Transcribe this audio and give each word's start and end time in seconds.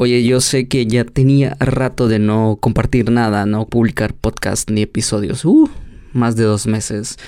Oye, 0.00 0.22
yo 0.22 0.40
sé 0.40 0.68
que 0.68 0.86
ya 0.86 1.02
tenía 1.04 1.56
rato 1.58 2.06
de 2.06 2.20
no 2.20 2.56
compartir 2.60 3.10
nada, 3.10 3.46
no 3.46 3.66
publicar 3.66 4.14
podcast 4.14 4.70
ni 4.70 4.82
episodios. 4.82 5.44
Uh, 5.44 5.68
más 6.12 6.36
de 6.36 6.44
dos 6.44 6.68
meses. 6.68 7.18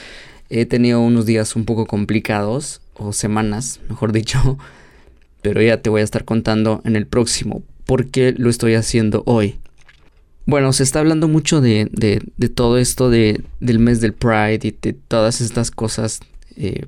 He 0.51 0.67
tenido 0.67 1.01
unos 1.01 1.27
días 1.27 1.57
un 1.57 1.65
poco 1.65 1.87
complicados, 1.87 2.81
o 2.95 3.13
semanas, 3.13 3.81
mejor 3.89 4.13
dicho. 4.13 4.57
Pero 5.43 5.61
ya 5.61 5.83
te 5.83 5.91
voy 5.91 6.03
a 6.03 6.05
estar 6.05 6.25
contando 6.25 6.81
en 6.85 6.95
el 6.95 7.09
próximo 7.09 7.65
por 7.87 8.07
qué 8.07 8.37
lo 8.39 8.49
estoy 8.49 8.75
haciendo 8.75 9.25
hoy. 9.27 9.59
Bueno, 10.47 10.73
se 10.73 10.85
está 10.85 11.01
hablando 11.01 11.27
mucho 11.27 11.61
de, 11.61 11.89
de, 11.91 12.49
todo 12.51 12.79
esto 12.79 13.11
de, 13.11 13.43
del 13.59 13.81
mes 13.81 14.01
del 14.01 14.13
Pride 14.13 14.61
y 14.63 14.77
de 14.81 14.93
todas 14.93 15.41
estas 15.41 15.73
cosas 15.73 16.21
eh, 16.55 16.87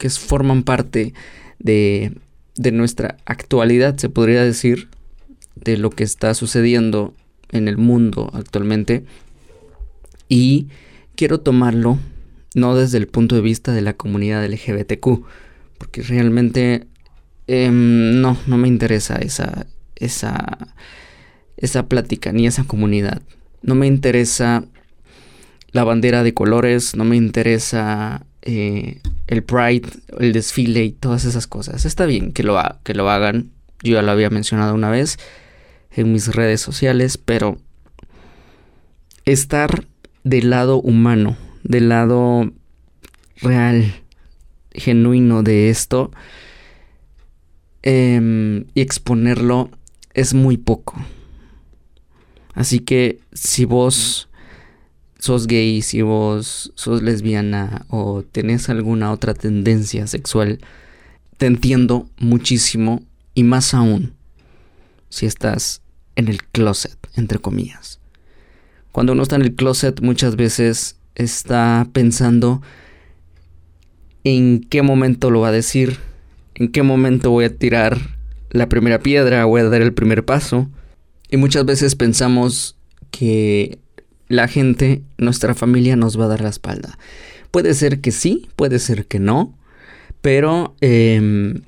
que 0.00 0.10
forman 0.10 0.64
parte 0.64 1.14
de, 1.60 2.12
de 2.56 2.72
nuestra 2.72 3.16
actualidad, 3.24 3.96
se 3.96 4.08
podría 4.08 4.44
decir, 4.44 4.88
de 5.56 5.76
lo 5.76 5.90
que 5.90 6.04
está 6.04 6.34
sucediendo 6.34 7.14
en 7.50 7.68
el 7.68 7.76
mundo 7.76 8.30
actualmente. 8.34 9.04
Y 10.28 10.68
quiero 11.16 11.40
tomarlo 11.40 11.98
no 12.54 12.76
desde 12.76 12.98
el 12.98 13.08
punto 13.08 13.34
de 13.34 13.40
vista 13.40 13.72
de 13.72 13.82
la 13.82 13.94
comunidad 13.94 14.44
LGBTQ, 14.44 15.24
porque 15.78 16.02
realmente 16.02 16.86
em, 17.46 18.20
no, 18.20 18.36
no 18.46 18.56
me 18.56 18.68
interesa 18.68 19.16
esa, 19.16 19.66
esa, 19.96 20.74
esa 21.56 21.88
plática 21.88 22.32
ni 22.32 22.46
esa 22.46 22.64
comunidad. 22.64 23.22
No 23.62 23.74
me 23.74 23.86
interesa 23.86 24.64
la 25.72 25.84
bandera 25.84 26.22
de 26.22 26.34
colores, 26.34 26.94
no 26.94 27.04
me 27.04 27.16
interesa 27.16 28.24
eh, 28.46 29.00
el 29.26 29.42
Pride, 29.42 29.88
el 30.18 30.34
desfile 30.34 30.84
y 30.84 30.92
todas 30.92 31.24
esas 31.24 31.46
cosas. 31.46 31.86
Está 31.86 32.04
bien 32.04 32.32
que 32.32 32.42
lo, 32.42 32.60
que 32.82 32.94
lo 32.94 33.08
hagan. 33.08 33.50
Yo 33.82 33.94
ya 33.94 34.02
lo 34.02 34.12
había 34.12 34.28
mencionado 34.28 34.74
una 34.74 34.90
vez 34.90 35.18
en 35.90 36.12
mis 36.12 36.28
redes 36.34 36.60
sociales, 36.60 37.16
pero 37.16 37.56
estar 39.24 39.86
del 40.24 40.50
lado 40.50 40.78
humano, 40.78 41.38
del 41.62 41.88
lado 41.88 42.52
real, 43.36 43.94
genuino 44.72 45.42
de 45.42 45.70
esto 45.70 46.10
em, 47.82 48.66
y 48.74 48.80
exponerlo 48.82 49.70
es 50.12 50.34
muy 50.34 50.58
poco. 50.58 50.96
Así 52.52 52.80
que 52.80 53.20
si 53.32 53.64
vos 53.64 54.28
sos 55.24 55.46
gay, 55.46 55.80
si 55.80 56.02
vos 56.02 56.70
sos 56.74 57.02
lesbiana 57.02 57.86
o 57.88 58.22
tenés 58.22 58.68
alguna 58.68 59.10
otra 59.10 59.32
tendencia 59.32 60.06
sexual, 60.06 60.58
te 61.38 61.46
entiendo 61.46 62.10
muchísimo 62.18 63.02
y 63.34 63.42
más 63.42 63.72
aún 63.72 64.12
si 65.08 65.24
estás 65.24 65.80
en 66.14 66.28
el 66.28 66.44
closet, 66.44 66.98
entre 67.16 67.38
comillas. 67.38 68.00
Cuando 68.92 69.14
uno 69.14 69.22
está 69.22 69.36
en 69.36 69.42
el 69.42 69.54
closet 69.54 70.02
muchas 70.02 70.36
veces 70.36 70.98
está 71.14 71.88
pensando 71.94 72.60
en 74.24 74.60
qué 74.60 74.82
momento 74.82 75.30
lo 75.30 75.40
va 75.40 75.48
a 75.48 75.52
decir, 75.52 75.96
en 76.54 76.70
qué 76.70 76.82
momento 76.82 77.30
voy 77.30 77.46
a 77.46 77.56
tirar 77.56 78.18
la 78.50 78.68
primera 78.68 78.98
piedra, 78.98 79.46
voy 79.46 79.62
a 79.62 79.70
dar 79.70 79.80
el 79.80 79.94
primer 79.94 80.26
paso. 80.26 80.68
Y 81.30 81.38
muchas 81.38 81.64
veces 81.64 81.96
pensamos 81.96 82.76
que 83.10 83.78
la 84.28 84.48
gente, 84.48 85.02
nuestra 85.18 85.54
familia 85.54 85.96
nos 85.96 86.18
va 86.18 86.24
a 86.24 86.28
dar 86.28 86.40
la 86.40 86.48
espalda. 86.48 86.98
Puede 87.50 87.74
ser 87.74 88.00
que 88.00 88.10
sí, 88.10 88.48
puede 88.56 88.78
ser 88.78 89.06
que 89.06 89.18
no, 89.18 89.56
pero 90.20 90.74
em, 90.80 91.62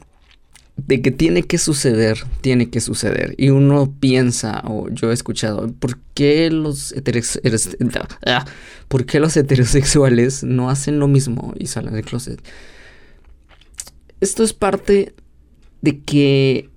de 0.76 1.00
que 1.00 1.10
tiene 1.10 1.42
que 1.42 1.58
suceder, 1.58 2.18
tiene 2.40 2.70
que 2.70 2.80
suceder. 2.80 3.34
Y 3.38 3.50
uno 3.50 3.94
piensa, 3.98 4.62
o 4.66 4.88
yo 4.90 5.10
he 5.10 5.14
escuchado, 5.14 5.72
¿por 5.72 5.98
qué 6.14 6.50
los, 6.50 6.94
ah, 8.26 8.44
¿por 8.88 9.06
qué 9.06 9.20
los 9.20 9.36
heterosexuales 9.36 10.42
no 10.42 10.70
hacen 10.70 10.98
lo 10.98 11.08
mismo 11.08 11.54
y 11.58 11.66
salen 11.66 11.94
del 11.94 12.04
closet? 12.04 12.42
Esto 14.20 14.42
es 14.42 14.52
parte 14.52 15.14
de 15.82 16.00
que 16.00 16.70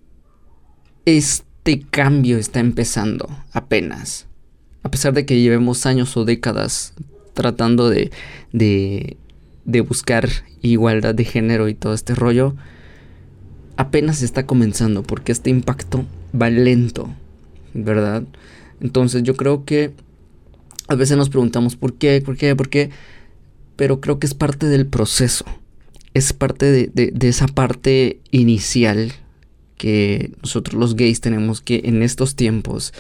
este 1.06 1.81
cambio 1.89 2.38
está 2.38 2.59
empezando 2.59 3.29
apenas 3.53 4.28
a 4.84 4.91
pesar 4.91 5.13
de 5.13 5.25
que 5.25 5.40
llevemos 5.40 5.85
años 5.85 6.16
o 6.17 6.25
décadas 6.25 6.94
tratando 7.34 7.90
de, 7.90 8.12
de, 8.51 9.17
de 9.66 9.81
buscar 9.81 10.29
igualdad 10.62 11.16
de 11.16 11.25
género 11.25 11.69
y 11.69 11.73
todo 11.73 11.94
este 11.94 12.16
rollo, 12.16 12.56
apenas 13.78 14.22
está 14.22 14.45
comenzando 14.45 15.03
porque 15.03 15.31
este 15.31 15.50
impacto 15.50 16.06
va 16.39 16.50
lento, 16.50 17.09
¿verdad? 17.73 18.23
Entonces 18.81 19.23
yo 19.23 19.35
creo 19.35 19.66
que 19.66 19.91
a 20.88 20.95
veces 20.95 21.18
nos 21.18 21.29
preguntamos 21.29 21.75
por 21.75 21.94
qué, 21.94 22.22
por 22.22 22.35
qué, 22.35 22.56
por 22.56 22.69
qué, 22.69 22.89
pero 23.75 24.01
creo 24.01 24.19
que 24.19 24.28
es 24.28 24.34
parte 24.34 24.66
del 24.68 24.88
proceso, 24.88 25.45
es 26.13 26.34
parte 26.34 26.72
de, 26.72 26.91
de, 26.94 27.12
de 27.12 27.28
esa 27.29 27.47
parte 27.47 28.19
inicial 28.31 29.13
que 29.78 30.34
nosotros 30.41 30.78
los 30.78 30.95
gays 30.95 31.22
tenemos 31.22 31.62
que 31.62 31.81
en 31.85 32.03
estos 32.03 32.35
tiempos 32.35 32.94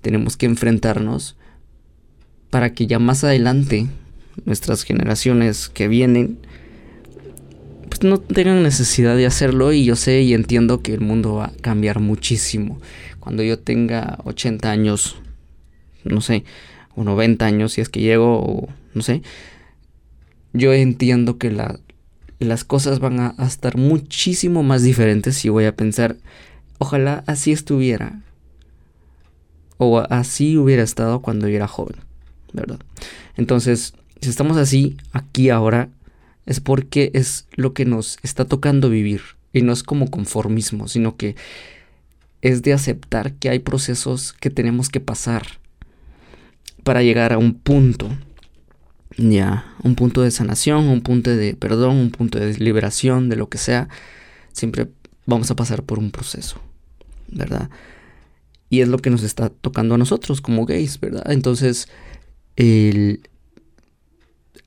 tenemos 0.00 0.36
que 0.36 0.46
enfrentarnos 0.46 1.36
para 2.50 2.72
que 2.72 2.86
ya 2.86 2.98
más 2.98 3.24
adelante 3.24 3.86
nuestras 4.44 4.84
generaciones 4.84 5.68
que 5.68 5.88
vienen 5.88 6.38
pues 7.88 8.02
no 8.02 8.18
tengan 8.18 8.62
necesidad 8.62 9.16
de 9.16 9.26
hacerlo. 9.26 9.72
Y 9.72 9.84
yo 9.84 9.96
sé 9.96 10.22
y 10.22 10.34
entiendo 10.34 10.82
que 10.82 10.94
el 10.94 11.00
mundo 11.00 11.34
va 11.34 11.46
a 11.46 11.52
cambiar 11.60 12.00
muchísimo. 12.00 12.80
Cuando 13.20 13.42
yo 13.42 13.58
tenga 13.58 14.18
80 14.24 14.70
años, 14.70 15.16
no 16.04 16.20
sé, 16.20 16.44
o 16.94 17.04
90 17.04 17.44
años 17.44 17.72
si 17.72 17.80
es 17.80 17.88
que 17.88 18.00
llego 18.00 18.40
o 18.40 18.68
no 18.94 19.02
sé, 19.02 19.22
yo 20.52 20.72
entiendo 20.72 21.38
que 21.38 21.50
la, 21.50 21.78
las 22.38 22.64
cosas 22.64 23.00
van 23.00 23.20
a, 23.20 23.34
a 23.38 23.46
estar 23.46 23.76
muchísimo 23.76 24.62
más 24.62 24.82
diferentes. 24.82 25.44
Y 25.44 25.48
voy 25.48 25.64
a 25.64 25.76
pensar, 25.76 26.16
ojalá 26.78 27.24
así 27.26 27.52
estuviera 27.52 28.20
o 29.78 30.00
así 30.10 30.58
hubiera 30.58 30.82
estado 30.82 31.20
cuando 31.20 31.48
yo 31.48 31.56
era 31.56 31.68
joven, 31.68 31.96
¿verdad? 32.52 32.80
Entonces, 33.36 33.94
si 34.20 34.28
estamos 34.28 34.56
así, 34.56 34.96
aquí 35.12 35.50
ahora, 35.50 35.88
es 36.46 36.60
porque 36.60 37.10
es 37.14 37.46
lo 37.54 37.72
que 37.72 37.84
nos 37.84 38.18
está 38.22 38.44
tocando 38.44 38.90
vivir. 38.90 39.22
Y 39.52 39.62
no 39.62 39.72
es 39.72 39.82
como 39.82 40.10
conformismo, 40.10 40.88
sino 40.88 41.16
que 41.16 41.36
es 42.42 42.62
de 42.62 42.72
aceptar 42.72 43.34
que 43.34 43.48
hay 43.48 43.58
procesos 43.58 44.32
que 44.32 44.50
tenemos 44.50 44.88
que 44.88 45.00
pasar 45.00 45.46
para 46.84 47.02
llegar 47.02 47.32
a 47.32 47.38
un 47.38 47.54
punto, 47.54 48.08
ya, 49.16 49.74
un 49.82 49.94
punto 49.94 50.22
de 50.22 50.30
sanación, 50.30 50.88
un 50.88 51.00
punto 51.02 51.30
de 51.34 51.54
perdón, 51.54 51.96
un 51.96 52.10
punto 52.10 52.38
de 52.38 52.54
liberación, 52.54 53.28
de 53.28 53.36
lo 53.36 53.48
que 53.48 53.58
sea. 53.58 53.88
Siempre 54.52 54.88
vamos 55.26 55.50
a 55.50 55.56
pasar 55.56 55.82
por 55.82 55.98
un 55.98 56.10
proceso, 56.10 56.60
¿verdad? 57.28 57.68
Y 58.70 58.80
es 58.80 58.88
lo 58.88 58.98
que 58.98 59.10
nos 59.10 59.22
está 59.22 59.48
tocando 59.48 59.94
a 59.94 59.98
nosotros 59.98 60.40
como 60.40 60.66
gays, 60.66 61.00
¿verdad? 61.00 61.30
Entonces, 61.30 61.88
el 62.56 63.22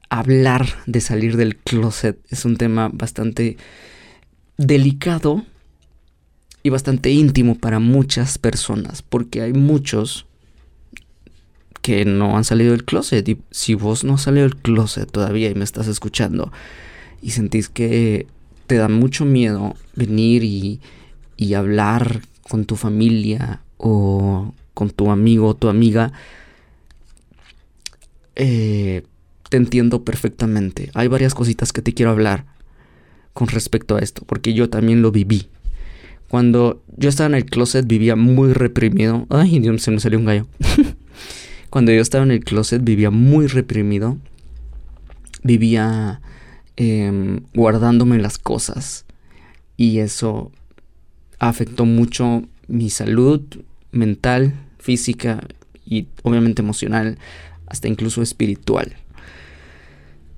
hablar 0.09 0.67
de 0.87 1.01
salir 1.01 1.37
del 1.37 1.55
closet 1.55 2.19
es 2.29 2.43
un 2.45 2.57
tema 2.57 2.89
bastante 2.91 3.57
delicado 4.57 5.45
y 6.63 6.69
bastante 6.69 7.11
íntimo 7.11 7.55
para 7.55 7.79
muchas 7.79 8.37
personas, 8.37 9.01
porque 9.01 9.41
hay 9.41 9.53
muchos 9.53 10.25
que 11.81 12.05
no 12.05 12.37
han 12.37 12.43
salido 12.43 12.71
del 12.71 12.85
closet. 12.85 13.27
Y 13.27 13.39
si 13.51 13.73
vos 13.73 14.03
no 14.03 14.15
has 14.15 14.21
salido 14.23 14.47
del 14.47 14.57
closet 14.57 15.09
todavía 15.09 15.49
y 15.49 15.55
me 15.55 15.63
estás 15.63 15.87
escuchando 15.87 16.51
y 17.21 17.31
sentís 17.31 17.69
que 17.69 18.27
te 18.67 18.75
da 18.75 18.87
mucho 18.87 19.25
miedo 19.25 19.75
venir 19.95 20.43
y, 20.43 20.79
y 21.37 21.53
hablar 21.53 22.21
con 22.41 22.65
tu 22.65 22.75
familia 22.75 23.61
o 23.81 24.53
con 24.73 24.91
tu 24.91 25.11
amigo 25.11 25.47
o 25.47 25.55
tu 25.55 25.67
amiga, 25.67 26.13
eh, 28.35 29.03
te 29.49 29.57
entiendo 29.57 30.03
perfectamente. 30.03 30.91
Hay 30.93 31.07
varias 31.07 31.33
cositas 31.33 31.73
que 31.73 31.81
te 31.81 31.93
quiero 31.93 32.11
hablar 32.11 32.45
con 33.33 33.47
respecto 33.47 33.95
a 33.95 33.99
esto, 33.99 34.23
porque 34.25 34.53
yo 34.53 34.69
también 34.69 35.01
lo 35.01 35.11
viví. 35.11 35.47
Cuando 36.29 36.81
yo 36.95 37.09
estaba 37.09 37.27
en 37.27 37.35
el 37.35 37.45
closet 37.45 37.85
vivía 37.85 38.15
muy 38.15 38.53
reprimido. 38.53 39.25
Ay, 39.29 39.59
Dios, 39.59 39.81
se 39.81 39.91
me 39.91 39.99
salió 39.99 40.19
un 40.19 40.25
gallo. 40.25 40.47
Cuando 41.69 41.91
yo 41.91 42.01
estaba 42.01 42.23
en 42.23 42.31
el 42.31 42.43
closet 42.43 42.83
vivía 42.83 43.09
muy 43.09 43.47
reprimido. 43.47 44.17
Vivía 45.43 46.21
em, 46.77 47.41
guardándome 47.53 48.17
las 48.19 48.37
cosas. 48.37 49.05
Y 49.75 49.99
eso 49.99 50.51
afectó 51.39 51.85
mucho 51.85 52.43
mi 52.67 52.89
salud, 52.89 53.41
mental, 53.91 54.53
física 54.79 55.41
y 55.85 56.07
obviamente 56.23 56.61
emocional, 56.61 57.17
hasta 57.67 57.87
incluso 57.87 58.21
espiritual. 58.21 58.95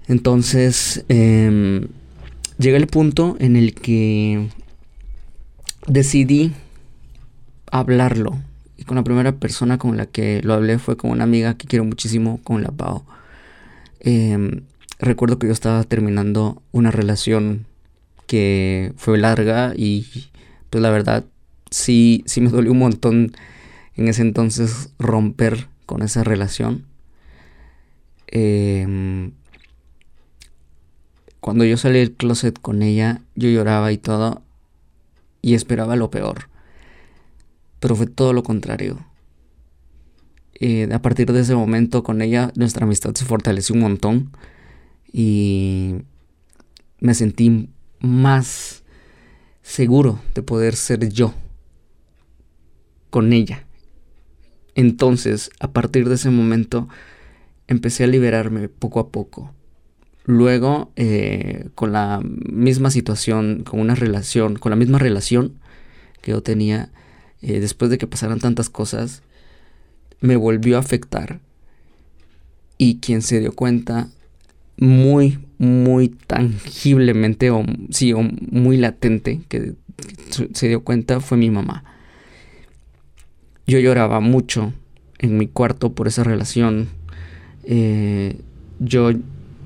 Entonces, 0.08 1.06
eh, 1.10 1.88
llega 2.58 2.78
el 2.78 2.88
punto 2.88 3.36
en 3.40 3.56
el 3.56 3.74
que 3.74 4.50
decidí 5.88 6.54
hablarlo. 7.72 8.40
Y 8.78 8.84
con 8.84 8.96
la 8.96 9.04
primera 9.04 9.34
persona 9.34 9.78
con 9.78 9.98
la 9.98 10.06
que 10.06 10.42
lo 10.44 10.54
hablé 10.54 10.80
fue 10.80 10.98
con 10.98 11.12
una 11.12 11.24
amiga 11.24 11.56
que 11.56 11.68
quiero 11.68 11.86
muchísimo, 11.86 12.40
con 12.44 12.64
la 12.64 12.72
Pau. 12.72 13.04
Em, 14.00 14.62
recuerdo 15.00 15.40
que 15.40 15.48
yo 15.48 15.54
estaba 15.54 15.84
terminando 15.84 16.62
una 16.72 16.92
relación 16.92 17.66
que 18.28 18.94
fue 18.98 19.18
larga 19.18 19.74
y 19.76 20.08
pues 20.70 20.82
la 20.82 20.90
verdad 20.90 21.26
sí, 21.74 22.24
sí 22.28 22.40
me 22.40 22.50
dolió 22.50 22.72
un 22.72 22.80
montón 22.80 23.32
en 23.96 24.08
ese 24.08 24.22
entonces 24.22 24.94
romper 25.00 25.68
con 25.86 26.04
esa 26.04 26.24
relación. 26.24 26.86
Em, 28.28 29.32
cuando 31.40 31.66
yo 31.66 31.78
salí 31.78 32.00
del 32.00 32.14
closet 32.14 32.60
con 32.60 32.84
ella, 32.84 33.22
yo 33.36 33.50
lloraba 33.50 33.92
y 33.92 33.98
todo 33.98 34.44
y 35.42 35.56
esperaba 35.56 35.96
lo 35.96 36.10
peor. 36.10 36.50
Pero 37.80 37.96
fue 37.96 38.08
todo 38.08 38.34
lo 38.34 38.44
contrario. 38.44 39.06
Eh, 40.60 40.88
a 40.94 41.02
partir 41.02 41.34
de 41.34 41.42
ese 41.42 41.56
momento 41.56 42.04
con 42.04 42.22
ella 42.22 42.52
nuestra 42.56 42.86
amistad 42.86 43.14
se 43.16 43.26
fortaleció 43.26 43.74
un 43.76 43.82
montón 43.82 44.32
y 45.12 45.96
me 47.00 47.16
sentí 47.16 47.70
más 48.00 48.84
seguro 49.64 50.20
de 50.36 50.44
poder 50.44 50.76
ser 50.76 51.10
yo 51.10 51.34
con 53.14 53.32
ella. 53.32 53.68
Entonces, 54.74 55.52
a 55.60 55.72
partir 55.72 56.10
de 56.10 56.16
ese 56.16 56.32
momento, 56.32 56.90
empecé 57.68 58.06
a 58.06 58.08
liberarme 58.08 58.70
poco 58.70 59.00
a 59.00 59.10
poco. 59.10 59.54
Luego, 60.26 60.92
eh, 60.96 61.70
con 61.76 61.92
la 61.92 62.22
misma 62.24 62.90
situación, 62.90 63.66
con 63.66 63.80
una 63.80 63.94
relación, 63.94 64.56
con 64.56 64.72
la 64.72 64.76
misma 64.78 64.98
relación 64.98 65.60
que 66.24 66.32
yo 66.32 66.42
tenía, 66.42 66.90
eh, 67.44 67.60
después 67.60 67.92
de 67.92 68.00
que 68.00 68.08
pasaran 68.08 68.40
tantas 68.40 68.72
cosas, 68.72 69.22
me 70.20 70.36
volvió 70.36 70.78
a 70.78 70.80
afectar. 70.80 71.40
Y 72.80 72.98
quien 72.98 73.22
se 73.22 73.42
dio 73.42 73.52
cuenta 73.52 74.10
muy, 74.76 75.38
muy 75.60 76.10
tangiblemente, 76.10 77.52
o 77.52 77.64
sí, 77.92 78.12
o 78.12 78.24
muy 78.24 78.78
latente, 78.78 79.42
que 79.50 79.76
se 80.56 80.68
dio 80.68 80.84
cuenta 80.84 81.20
fue 81.20 81.38
mi 81.38 81.52
mamá. 81.52 81.93
Yo 83.66 83.80
lloraba 83.80 84.20
mucho 84.20 84.74
en 85.20 85.38
mi 85.38 85.48
cuarto 85.48 85.94
por 85.94 86.08
esa 86.08 86.24
relación. 86.24 86.90
Eh, 87.64 88.38
yo 88.80 89.12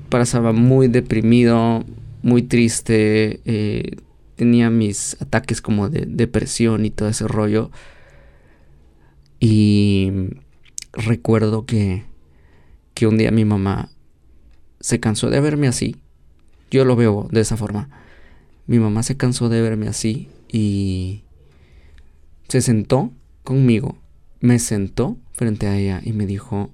pasaba 0.08 0.52
muy 0.52 0.88
deprimido, 0.88 1.84
muy 2.22 2.42
triste. 2.42 3.40
Eh, 3.44 3.96
tenía 4.36 4.70
mis 4.70 5.20
ataques 5.20 5.60
como 5.60 5.88
de 5.88 6.06
depresión 6.06 6.84
y 6.84 6.90
todo 6.90 7.08
ese 7.08 7.26
rollo. 7.26 7.70
Y 9.40 10.12
recuerdo 10.92 11.66
que, 11.66 12.04
que 12.94 13.06
un 13.06 13.18
día 13.18 13.30
mi 13.30 13.44
mamá 13.44 13.90
se 14.80 15.00
cansó 15.00 15.28
de 15.30 15.40
verme 15.40 15.68
así. 15.68 15.96
Yo 16.70 16.84
lo 16.84 16.96
veo 16.96 17.28
de 17.32 17.40
esa 17.40 17.56
forma. 17.56 17.88
Mi 18.66 18.78
mamá 18.78 19.02
se 19.02 19.16
cansó 19.16 19.48
de 19.48 19.60
verme 19.60 19.88
así 19.88 20.28
y 20.52 21.22
se 22.48 22.60
sentó 22.60 23.12
conmigo, 23.48 23.96
me 24.40 24.58
sentó 24.58 25.16
frente 25.32 25.68
a 25.68 25.78
ella 25.78 26.02
y 26.04 26.12
me 26.12 26.26
dijo, 26.26 26.70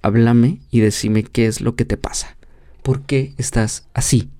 háblame 0.00 0.60
y 0.70 0.78
decime 0.78 1.24
qué 1.24 1.46
es 1.46 1.60
lo 1.60 1.74
que 1.74 1.84
te 1.84 1.96
pasa. 1.96 2.36
¿Por 2.84 3.02
qué 3.02 3.34
estás 3.36 3.88
así? 3.94 4.30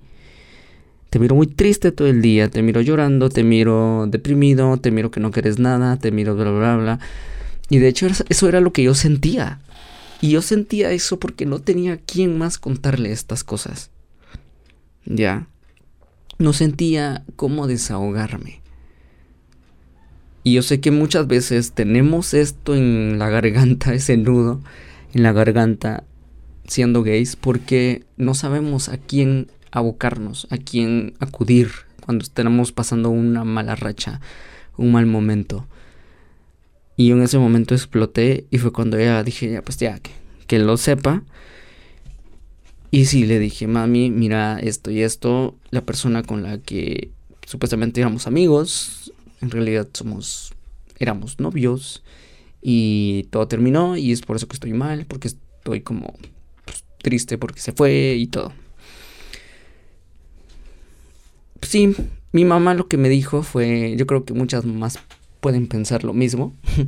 Te 1.09 1.19
miro 1.19 1.35
muy 1.35 1.47
triste 1.47 1.91
todo 1.91 2.07
el 2.07 2.21
día, 2.21 2.47
te 2.47 2.61
miro 2.61 2.79
llorando, 2.79 3.29
te 3.29 3.43
miro 3.43 4.07
deprimido, 4.07 4.77
te 4.77 4.89
miro 4.89 5.11
que 5.11 5.19
no 5.19 5.31
quieres 5.31 5.59
nada, 5.59 5.97
te 5.97 6.11
miro 6.13 6.33
bla 6.33 6.49
bla 6.49 6.77
bla. 6.77 6.99
Y 7.69 7.79
de 7.79 7.89
hecho 7.89 8.07
eso 8.07 8.47
era 8.47 8.61
lo 8.61 8.71
que 8.71 8.83
yo 8.83 8.95
sentía. 8.95 9.59
Y 10.21 10.29
yo 10.29 10.41
sentía 10.41 10.91
eso 10.91 11.19
porque 11.19 11.45
no 11.45 11.59
tenía 11.59 11.97
quien 11.97 12.37
más 12.37 12.57
contarle 12.57 13.11
estas 13.11 13.43
cosas. 13.43 13.91
Ya. 15.03 15.47
No 16.37 16.53
sentía 16.53 17.25
cómo 17.35 17.67
desahogarme. 17.67 18.58
Y 20.43 20.53
yo 20.53 20.61
sé 20.61 20.79
que 20.79 20.91
muchas 20.91 21.27
veces 21.27 21.73
tenemos 21.73 22.33
esto 22.33 22.75
en 22.75 23.19
la 23.19 23.29
garganta, 23.29 23.93
ese 23.93 24.17
nudo 24.17 24.61
en 25.13 25.23
la 25.23 25.33
garganta 25.33 26.03
siendo 26.67 27.03
gays, 27.03 27.35
porque 27.35 28.03
no 28.17 28.35
sabemos 28.35 28.89
a 28.89 28.97
quién 28.97 29.47
abocarnos, 29.71 30.47
a 30.51 30.57
quién 30.57 31.13
acudir 31.19 31.69
cuando 32.05 32.23
estamos 32.23 32.71
pasando 32.71 33.09
una 33.09 33.43
mala 33.43 33.75
racha, 33.75 34.21
un 34.77 34.91
mal 34.91 35.05
momento. 35.05 35.67
Y 36.95 37.07
yo 37.07 37.15
en 37.15 37.23
ese 37.23 37.39
momento 37.39 37.75
exploté 37.75 38.45
y 38.51 38.57
fue 38.57 38.71
cuando 38.71 38.99
ya 38.99 39.23
dije, 39.23 39.51
ya 39.51 39.61
pues 39.61 39.77
ya, 39.77 39.99
que, 39.99 40.11
que 40.47 40.59
lo 40.59 40.77
sepa. 40.77 41.23
Y 42.91 43.05
sí, 43.05 43.25
le 43.25 43.39
dije, 43.39 43.67
mami, 43.67 44.09
mira 44.09 44.59
esto 44.59 44.91
y 44.91 45.01
esto, 45.01 45.55
la 45.69 45.81
persona 45.81 46.23
con 46.23 46.43
la 46.43 46.57
que 46.57 47.11
supuestamente 47.45 48.01
éramos 48.01 48.27
amigos, 48.27 49.13
en 49.41 49.51
realidad 49.51 49.87
somos, 49.93 50.53
éramos 50.97 51.39
novios 51.39 52.03
y 52.61 53.23
todo 53.31 53.47
terminó 53.47 53.97
y 53.97 54.11
es 54.11 54.21
por 54.21 54.35
eso 54.35 54.47
que 54.47 54.55
estoy 54.55 54.73
mal, 54.73 55.05
porque 55.05 55.29
estoy 55.29 55.81
como 55.81 56.13
pues, 56.65 56.83
triste 57.01 57.37
porque 57.37 57.61
se 57.61 57.71
fue 57.71 58.15
y 58.17 58.27
todo. 58.27 58.51
Sí, 61.61 61.95
mi 62.31 62.45
mamá 62.45 62.73
lo 62.73 62.87
que 62.87 62.97
me 62.97 63.09
dijo 63.09 63.43
fue, 63.43 63.95
yo 63.97 64.07
creo 64.07 64.25
que 64.25 64.33
muchas 64.33 64.65
mamás 64.65 64.99
pueden 65.39 65.67
pensar 65.67 66.03
lo 66.03 66.13
mismo. 66.13 66.53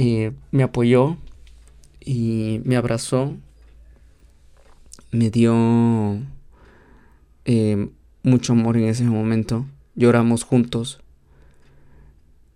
Eh, 0.00 0.30
me 0.52 0.62
apoyó 0.62 1.16
y 1.98 2.60
me 2.62 2.76
abrazó, 2.76 3.34
me 5.10 5.28
dio 5.30 6.20
eh, 7.46 7.88
mucho 8.22 8.52
amor 8.52 8.76
en 8.76 8.84
ese 8.84 9.02
momento, 9.02 9.66
lloramos 9.96 10.44
juntos 10.44 11.00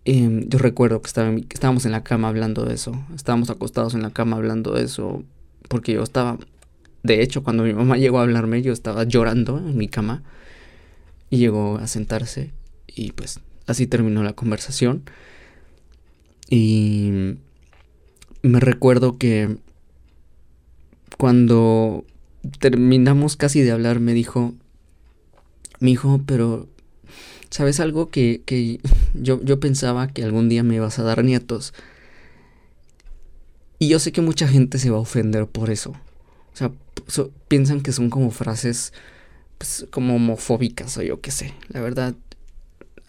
Em, 0.05 0.49
yo 0.49 0.59
recuerdo 0.59 1.01
que, 1.01 1.07
estaba 1.07 1.33
estábamos 1.49 1.85
en 1.85 1.91
la 1.93 2.03
cama 2.03 2.27
hablando 2.27 2.65
de 2.65 2.73
eso. 2.73 2.93
Estábamos 3.15 3.49
acostados 3.49 3.93
en 3.93 4.01
la 4.01 4.11
cama 4.11 4.37
hablando 4.37 4.73
de 4.73 4.83
eso. 4.83 5.23
Porque 5.69 5.93
yo 5.93 6.03
estaba. 6.03 6.37
De 7.03 7.21
hecho, 7.21 7.43
cuando 7.43 7.63
mi 7.63 7.73
mamá 7.73 7.97
llegó 7.97 8.19
a 8.19 8.23
hablarme, 8.23 8.61
yo 8.61 8.73
estaba 8.73 9.03
llorando 9.05 9.57
en 9.57 9.77
mi 9.77 9.87
cama. 9.87 10.23
Y 11.29 11.37
llegó 11.37 11.77
a 11.77 11.87
sentarse. 11.87 12.51
Y 12.87 13.11
pues 13.13 13.39
así 13.67 13.87
terminó 13.87 14.23
la 14.23 14.33
conversación. 14.33 15.03
Y 16.49 17.37
me 18.41 18.59
recuerdo 18.59 19.17
que 19.17 19.57
cuando 21.17 22.05
terminamos 22.59 23.37
casi 23.37 23.61
de 23.61 23.71
hablar, 23.71 23.99
me 23.99 24.13
dijo: 24.13 24.53
Mi 25.79 25.93
hijo, 25.93 26.21
pero 26.25 26.67
¿Sabes 27.53 27.79
algo 27.79 28.09
que, 28.09 28.41
que 28.47 28.79
yo, 29.13 29.39
yo 29.43 29.59
pensaba 29.59 30.07
que 30.07 30.23
algún 30.23 30.49
día 30.49 30.63
me 30.63 30.73
ibas 30.73 30.97
a 30.97 31.03
dar 31.03 31.23
nietos? 31.23 31.75
Y 33.77 33.89
yo 33.89 33.99
sé 33.99 34.11
que 34.11 34.21
mucha 34.21 34.47
gente 34.47 34.79
se 34.79 34.89
va 34.89 34.97
a 34.97 35.01
ofender 35.01 35.45
por 35.45 35.69
eso. 35.69 35.91
O 35.91 36.55
sea, 36.55 36.71
piensan 37.49 37.81
que 37.81 37.91
son 37.91 38.09
como 38.09 38.31
frases 38.31 38.91
pues, 39.59 39.85
como 39.91 40.15
homofóbicas 40.15 40.97
o 40.97 41.03
yo 41.03 41.21
qué 41.21 41.29
sé. 41.29 41.53
La 41.67 41.79
verdad, 41.79 42.15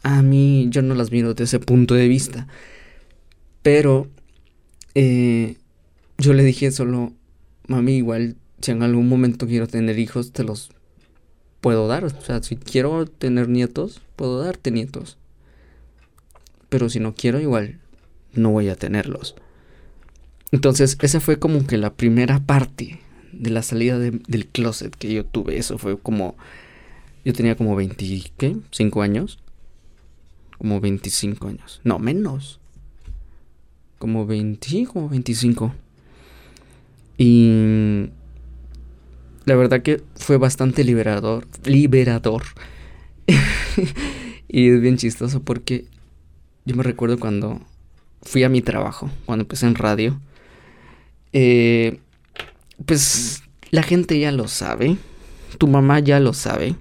a 0.02 0.20
mí 0.20 0.66
yo 0.68 0.82
no 0.82 0.94
las 0.94 1.10
miro 1.10 1.30
desde 1.30 1.44
ese 1.44 1.58
punto 1.58 1.94
de 1.94 2.06
vista. 2.06 2.46
Pero 3.62 4.08
eh, 4.94 5.56
yo 6.18 6.34
le 6.34 6.44
dije 6.44 6.70
solo, 6.70 7.14
mami, 7.66 7.94
igual 7.96 8.36
si 8.60 8.72
en 8.72 8.82
algún 8.82 9.08
momento 9.08 9.46
quiero 9.46 9.68
tener 9.68 9.98
hijos, 9.98 10.32
te 10.32 10.44
los 10.44 10.70
puedo 11.64 11.88
dar. 11.88 12.04
O 12.04 12.10
sea, 12.10 12.42
si 12.42 12.56
quiero 12.56 13.06
tener 13.06 13.48
nietos, 13.48 14.02
puedo 14.16 14.38
darte 14.38 14.70
nietos. 14.70 15.16
Pero 16.68 16.90
si 16.90 17.00
no 17.00 17.14
quiero, 17.14 17.40
igual 17.40 17.80
no 18.34 18.50
voy 18.50 18.68
a 18.68 18.76
tenerlos. 18.76 19.34
Entonces, 20.52 20.98
esa 21.00 21.20
fue 21.20 21.38
como 21.38 21.66
que 21.66 21.78
la 21.78 21.94
primera 21.94 22.38
parte 22.38 23.00
de 23.32 23.48
la 23.48 23.62
salida 23.62 23.98
del 23.98 24.46
closet 24.46 24.94
que 24.94 25.14
yo 25.14 25.24
tuve. 25.24 25.56
Eso 25.56 25.78
fue 25.78 25.98
como. 25.98 26.36
Yo 27.24 27.32
tenía 27.32 27.56
como 27.56 27.74
20, 27.74 28.24
¿qué? 28.36 28.58
5 28.70 29.00
años. 29.00 29.38
Como 30.58 30.82
25 30.82 31.48
años. 31.48 31.80
No, 31.82 31.98
menos. 31.98 32.60
Como 33.98 34.26
20, 34.26 34.84
como 34.84 35.08
25. 35.08 35.72
Y 37.16 38.10
la 39.44 39.54
verdad 39.56 39.82
que 39.82 40.02
fue 40.16 40.36
bastante 40.36 40.84
liberador. 40.84 41.46
Liberador. 41.64 42.42
y 44.48 44.68
es 44.68 44.80
bien 44.80 44.96
chistoso 44.96 45.42
porque 45.42 45.86
yo 46.64 46.76
me 46.76 46.82
recuerdo 46.82 47.18
cuando 47.18 47.60
fui 48.22 48.42
a 48.42 48.48
mi 48.48 48.62
trabajo, 48.62 49.10
cuando 49.26 49.42
empecé 49.42 49.66
en 49.66 49.74
radio. 49.74 50.18
Eh, 51.32 51.98
pues 52.86 53.42
la 53.70 53.82
gente 53.82 54.18
ya 54.18 54.32
lo 54.32 54.48
sabe. 54.48 54.96
Tu 55.58 55.66
mamá 55.66 56.00
ya 56.00 56.20
lo 56.20 56.32
sabe. 56.32 56.76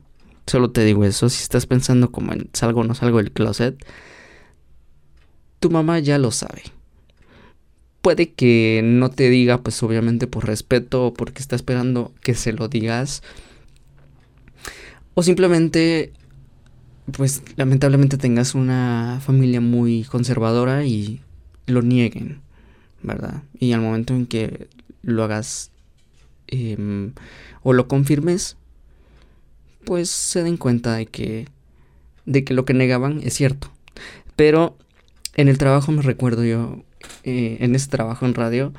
Solo 0.48 0.72
te 0.72 0.84
digo 0.84 1.04
eso. 1.06 1.30
Si 1.30 1.42
estás 1.42 1.66
pensando 1.66 2.12
como 2.12 2.34
en 2.34 2.50
salgo 2.54 2.82
o 2.82 2.84
no 2.84 2.96
salgo 2.96 3.18
del 3.18 3.32
closet. 3.32 3.76
tu 5.60 5.70
mamá 5.70 6.00
ya 6.00 6.18
lo 6.18 6.32
sabe. 6.32 6.64
Puede 8.04 8.32
que 8.32 8.82
no 8.84 9.10
te 9.10 9.30
diga, 9.30 9.62
pues 9.62 9.82
obviamente 9.82 10.28
por 10.28 10.46
respeto 10.46 11.08
o 11.08 11.14
porque 11.14 11.42
está 11.42 11.56
esperando 11.56 12.12
que 12.22 12.36
se 12.36 12.52
lo 12.52 12.68
digas. 12.68 13.24
O 15.14 15.24
simplemente, 15.24 16.12
pues 17.14 17.44
lamentablemente 17.56 18.18
tengas 18.18 18.56
una 18.56 19.22
familia 19.24 19.62
muy 19.62 20.04
conservadora 20.04 20.86
y 20.86 21.22
lo 21.66 21.82
nieguen, 21.82 22.42
¿verdad? 23.04 23.44
Y 23.58 23.72
al 23.72 23.80
momento 23.80 24.14
en 24.14 24.26
que 24.26 24.68
lo 25.02 25.24
hagas 25.24 25.72
em, 26.48 27.14
o 27.62 27.72
lo 27.72 27.88
confirmes, 27.88 28.58
pues 29.86 30.10
se 30.10 30.44
den 30.44 30.58
cuenta 30.58 30.96
de 30.96 31.06
que, 31.06 31.48
de 32.26 32.44
que 32.44 32.54
lo 32.54 32.66
que 32.66 32.74
negaban 32.74 33.22
es 33.24 33.34
cierto. 33.34 33.72
Pero 34.36 34.78
en 35.36 35.48
el 35.48 35.58
trabajo 35.58 35.94
me 35.94 36.02
recuerdo 36.02 36.44
yo, 36.44 36.84
eh, 37.24 37.58
en 37.60 37.76
ese 37.76 37.90
trabajo 37.90 38.26
en 38.26 38.34
radio, 38.34 38.74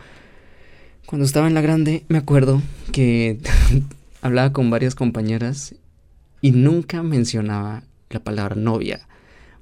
cuando 1.07 1.27
estaba 1.27 1.47
en 1.47 1.55
la 1.55 1.61
grande, 1.61 2.05
me 2.09 2.19
acuerdo 2.19 2.63
que 2.93 3.39
hablaba 4.23 4.53
con 4.53 4.71
varias 4.71 4.95
compañeras 4.95 5.75
y 6.41 6.53
nunca 6.53 7.03
mencionaba 7.03 7.83
la 8.11 8.21
palabra 8.21 8.57
novia, 8.57 9.07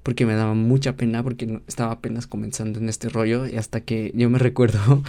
porque 0.03 0.27
me 0.27 0.35
daba 0.35 0.55
mucha 0.55 0.97
pena, 0.97 1.23
porque 1.23 1.61
estaba 1.67 1.93
apenas 1.93 2.27
comenzando 2.27 2.79
en 2.79 2.89
este 2.89 3.09
rollo, 3.09 3.47
y 3.47 3.57
hasta 3.57 3.81
que 3.81 4.13
yo 4.15 4.31
me 4.31 4.39
recuerdo 4.41 5.03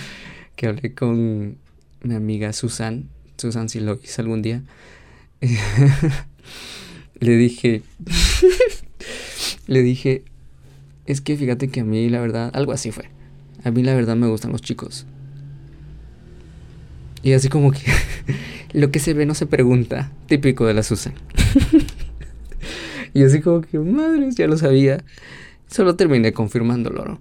que 0.55 0.67
hablé 0.67 0.93
con 0.93 1.57
mi 2.03 2.15
amiga 2.15 2.53
Susan, 2.53 3.09
Susan 3.37 3.69
si 3.69 3.79
lo 3.79 3.99
hice 4.03 4.21
algún 4.21 4.41
día, 4.41 4.63
le 7.19 7.37
dije, 7.37 7.81
le 9.67 9.81
dije, 9.81 10.23
es 11.05 11.21
que 11.21 11.37
fíjate 11.37 11.69
que 11.69 11.81
a 11.81 11.83
mí 11.83 12.09
la 12.09 12.21
verdad, 12.21 12.51
algo 12.53 12.71
así 12.71 12.91
fue. 12.91 13.12
A 13.63 13.71
mí 13.71 13.83
la 13.83 13.93
verdad 13.93 14.15
me 14.15 14.27
gustan 14.27 14.51
los 14.51 14.61
chicos. 14.61 15.05
Y 17.21 17.33
así 17.33 17.49
como 17.49 17.71
que 17.71 17.79
lo 18.73 18.91
que 18.91 18.99
se 18.99 19.13
ve 19.13 19.25
no 19.25 19.33
se 19.33 19.45
pregunta, 19.45 20.11
típico 20.27 20.65
de 20.65 20.73
la 20.73 20.83
Susan. 20.83 21.13
y 23.13 23.23
así 23.23 23.41
como 23.41 23.61
que, 23.61 23.79
madres, 23.79 24.35
ya 24.35 24.47
lo 24.47 24.57
sabía. 24.57 25.03
Solo 25.67 25.95
terminé 25.95 26.33
confirmándolo, 26.33 27.05
¿no? 27.05 27.19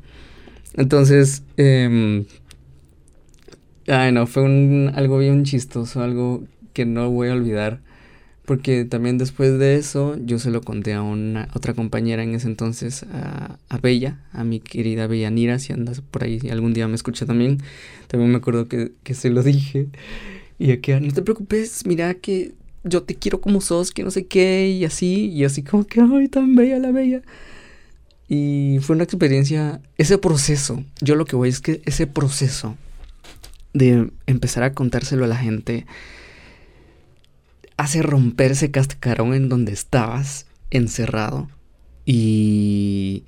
Entonces, 0.75 1.43
eh, 1.57 2.25
ay 3.89 4.13
no, 4.13 4.27
fue 4.27 4.43
un, 4.43 4.93
algo 4.95 5.19
bien 5.19 5.45
chistoso, 5.45 6.03
algo 6.03 6.45
que 6.73 6.87
no 6.87 7.11
voy 7.11 7.29
a 7.29 7.35
olvidar. 7.35 7.81
Porque 8.45 8.85
también 8.85 9.19
después 9.19 9.59
de 9.59 9.77
eso 9.77 10.17
yo 10.25 10.39
se 10.39 10.51
lo 10.51 10.63
conté 10.63 10.95
a 10.95 11.03
una 11.03 11.49
otra 11.55 11.75
compañera 11.75 12.25
en 12.25 12.35
ese 12.35 12.49
entonces, 12.49 13.05
a, 13.13 13.59
a 13.69 13.79
Bella, 13.79 14.21
a 14.33 14.43
mi 14.43 14.59
querida 14.59 15.07
Bella 15.07 15.31
Nira, 15.31 15.59
si 15.61 15.73
andas 15.73 16.01
por 16.01 16.25
ahí, 16.25 16.41
si 16.41 16.51
algún 16.51 16.73
día 16.73 16.89
me 16.89 16.97
escucha 16.97 17.25
también. 17.25 17.59
También 18.09 18.31
me 18.33 18.39
acuerdo 18.39 18.67
que, 18.67 18.93
que 19.05 19.15
se 19.15 19.31
lo 19.31 19.43
dije. 19.43 19.89
Y 20.59 20.73
aquí, 20.73 20.93
no 20.93 21.13
te 21.13 21.23
preocupes, 21.23 21.87
mira 21.87 22.15
que 22.15 22.55
yo 22.85 23.03
te 23.03 23.15
quiero 23.15 23.41
como 23.41 23.61
sos, 23.61 23.93
que 23.93 24.03
no 24.03 24.11
sé 24.11 24.27
qué, 24.27 24.69
y 24.69 24.85
así, 24.85 25.29
y 25.29 25.45
así 25.45 25.63
como 25.63 25.85
que, 25.85 26.01
ay, 26.01 26.29
tan 26.29 26.55
bella 26.55 26.79
la 26.79 26.91
Bella. 26.91 27.23
Y 28.29 28.79
fue 28.81 28.97
una 28.97 29.05
experiencia, 29.05 29.81
ese 29.99 30.19
proceso, 30.19 30.83
yo 31.01 31.17
lo 31.17 31.25
que 31.25 31.37
voy 31.37 31.49
es 31.49 31.61
que 31.61 31.83
ese 31.85 32.07
proceso 32.07 32.77
de 33.75 34.11
empezar 34.27 34.63
a 34.63 34.73
contárselo 34.73 35.25
a 35.25 35.29
la 35.29 35.37
gente 35.37 35.87
hace 37.83 38.01
romper 38.01 38.53
ese 38.53 38.71
cascarón 38.71 39.35
en 39.35 39.49
donde 39.49 39.73
estabas 39.73 40.47
encerrado 40.71 41.51
y 42.05 43.25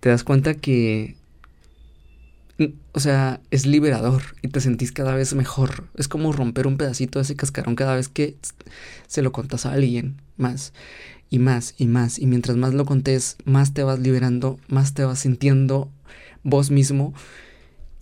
te 0.00 0.08
das 0.08 0.24
cuenta 0.24 0.54
que, 0.54 1.14
o 2.90 2.98
sea, 2.98 3.40
es 3.52 3.66
liberador 3.66 4.22
y 4.42 4.48
te 4.48 4.60
sentís 4.60 4.90
cada 4.90 5.14
vez 5.14 5.32
mejor. 5.34 5.84
Es 5.94 6.08
como 6.08 6.32
romper 6.32 6.66
un 6.66 6.76
pedacito 6.76 7.20
de 7.20 7.22
ese 7.22 7.36
cascarón 7.36 7.76
cada 7.76 7.94
vez 7.94 8.08
que 8.08 8.36
se 9.06 9.22
lo 9.22 9.30
contas 9.30 9.64
a 9.64 9.72
alguien 9.72 10.20
más 10.36 10.72
y 11.30 11.38
más 11.38 11.76
y 11.78 11.86
más. 11.86 12.18
Y 12.18 12.26
mientras 12.26 12.56
más 12.56 12.74
lo 12.74 12.86
contés, 12.86 13.36
más 13.44 13.74
te 13.74 13.84
vas 13.84 14.00
liberando, 14.00 14.58
más 14.66 14.94
te 14.94 15.04
vas 15.04 15.20
sintiendo 15.20 15.88
vos 16.42 16.72
mismo 16.72 17.14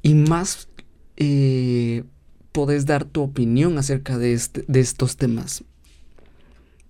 y 0.00 0.14
más 0.14 0.68
eh, 1.18 2.04
podés 2.52 2.86
dar 2.86 3.04
tu 3.04 3.20
opinión 3.20 3.76
acerca 3.76 4.16
de, 4.16 4.32
este, 4.32 4.64
de 4.66 4.80
estos 4.80 5.18
temas 5.18 5.64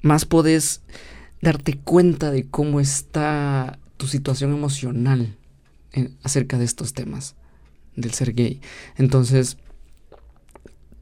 más 0.02 0.24
podés 0.24 0.82
darte 1.40 1.78
cuenta 1.78 2.30
de 2.30 2.46
cómo 2.46 2.80
está 2.80 3.78
tu 3.96 4.06
situación 4.06 4.52
emocional 4.52 5.36
acerca 6.22 6.58
de 6.58 6.64
estos 6.64 6.92
temas 6.92 7.34
del 7.96 8.12
ser 8.12 8.34
gay. 8.34 8.60
Entonces, 8.96 9.58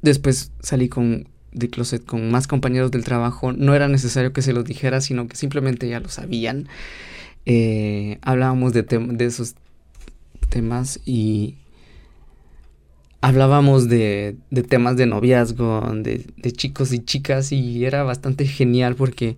después 0.02 0.52
salí 0.61 0.88
con 0.88 1.28
de 1.52 1.69
closet 1.69 2.04
con 2.04 2.30
más 2.30 2.47
compañeros 2.47 2.90
del 2.90 3.04
trabajo. 3.04 3.52
No 3.52 3.75
era 3.75 3.88
necesario 3.88 4.33
que 4.33 4.42
se 4.42 4.52
los 4.52 4.64
dijera, 4.64 5.00
sino 5.00 5.26
que 5.26 5.37
simplemente 5.37 5.88
ya 5.88 6.00
lo 6.00 6.09
sabían. 6.09 6.69
Eh, 7.47 8.19
hablábamos 8.23 8.73
de, 8.73 8.83
de 8.83 9.25
esos 9.25 9.54
temas 10.49 11.00
y 11.04 11.57
hablábamos 13.21 13.89
de, 13.89 14.37
de 14.50 14.62
temas 14.62 14.97
de 14.97 15.07
noviazgo, 15.07 15.83
de, 15.97 16.27
de, 16.37 16.53
chicos 16.53 16.93
y 16.93 17.00
chicas 17.00 17.53
y 17.53 17.85
era 17.85 18.03
bastante 18.03 18.47
genial 18.47 18.95
porque 18.97 19.37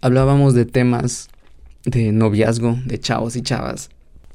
hablábamos 0.00 0.54
de 0.54 0.66
temas 0.66 1.28
de 1.84 2.12
noviazgo, 2.12 2.78
de 2.84 2.98
chavos 2.98 3.36
y 3.36 3.42
chavas. 3.42 3.90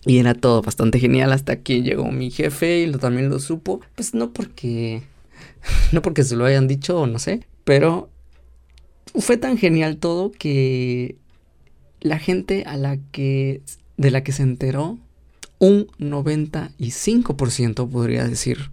Y 0.05 0.17
era 0.17 0.33
todo 0.33 0.61
bastante 0.63 0.99
genial 0.99 1.31
hasta 1.31 1.57
que 1.57 1.83
llegó 1.83 2.11
mi 2.11 2.31
jefe 2.31 2.79
y 2.79 2.87
lo, 2.87 2.97
también 2.97 3.29
lo 3.29 3.39
supo. 3.39 3.81
Pues 3.95 4.13
no 4.13 4.31
porque... 4.31 5.03
No 5.91 6.01
porque 6.01 6.23
se 6.23 6.35
lo 6.35 6.45
hayan 6.45 6.67
dicho 6.67 6.99
o 6.99 7.07
no 7.07 7.19
sé. 7.19 7.45
Pero 7.63 8.09
fue 9.13 9.37
tan 9.37 9.57
genial 9.57 9.97
todo 9.97 10.31
que 10.31 11.17
la 11.99 12.17
gente 12.17 12.63
a 12.65 12.77
la 12.77 12.97
que... 13.11 13.61
De 13.97 14.09
la 14.09 14.23
que 14.23 14.31
se 14.31 14.41
enteró 14.41 14.97
un 15.61 15.87
95% 15.99 17.87
podría 17.87 18.25
decir. 18.25 18.71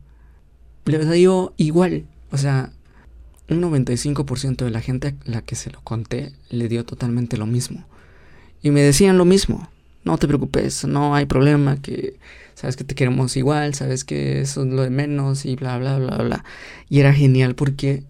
Le 0.86 1.04
dio 1.04 1.52
igual. 1.58 2.06
O 2.30 2.38
sea, 2.38 2.72
un 3.50 3.60
95% 3.60 4.64
de 4.64 4.70
la 4.70 4.80
gente 4.80 5.08
a 5.08 5.30
la 5.30 5.42
que 5.42 5.54
se 5.54 5.70
lo 5.70 5.82
conté 5.82 6.32
le 6.48 6.66
dio 6.68 6.86
totalmente 6.86 7.36
lo 7.36 7.44
mismo. 7.44 7.84
Y 8.62 8.70
me 8.70 8.80
decían 8.80 9.18
lo 9.18 9.26
mismo. 9.26 9.68
No 10.04 10.16
te 10.16 10.26
preocupes, 10.26 10.86
no 10.86 11.14
hay 11.14 11.26
problema, 11.26 11.76
que 11.76 12.16
sabes 12.54 12.76
que 12.76 12.84
te 12.84 12.94
queremos 12.94 13.36
igual, 13.36 13.74
sabes 13.74 14.04
que 14.04 14.40
eso 14.40 14.62
es 14.62 14.68
lo 14.68 14.82
de 14.82 14.88
menos 14.88 15.44
y 15.44 15.56
bla, 15.56 15.76
bla, 15.76 15.98
bla, 15.98 16.16
bla. 16.16 16.44
Y 16.88 17.00
era 17.00 17.12
genial 17.12 17.54
porque 17.54 18.02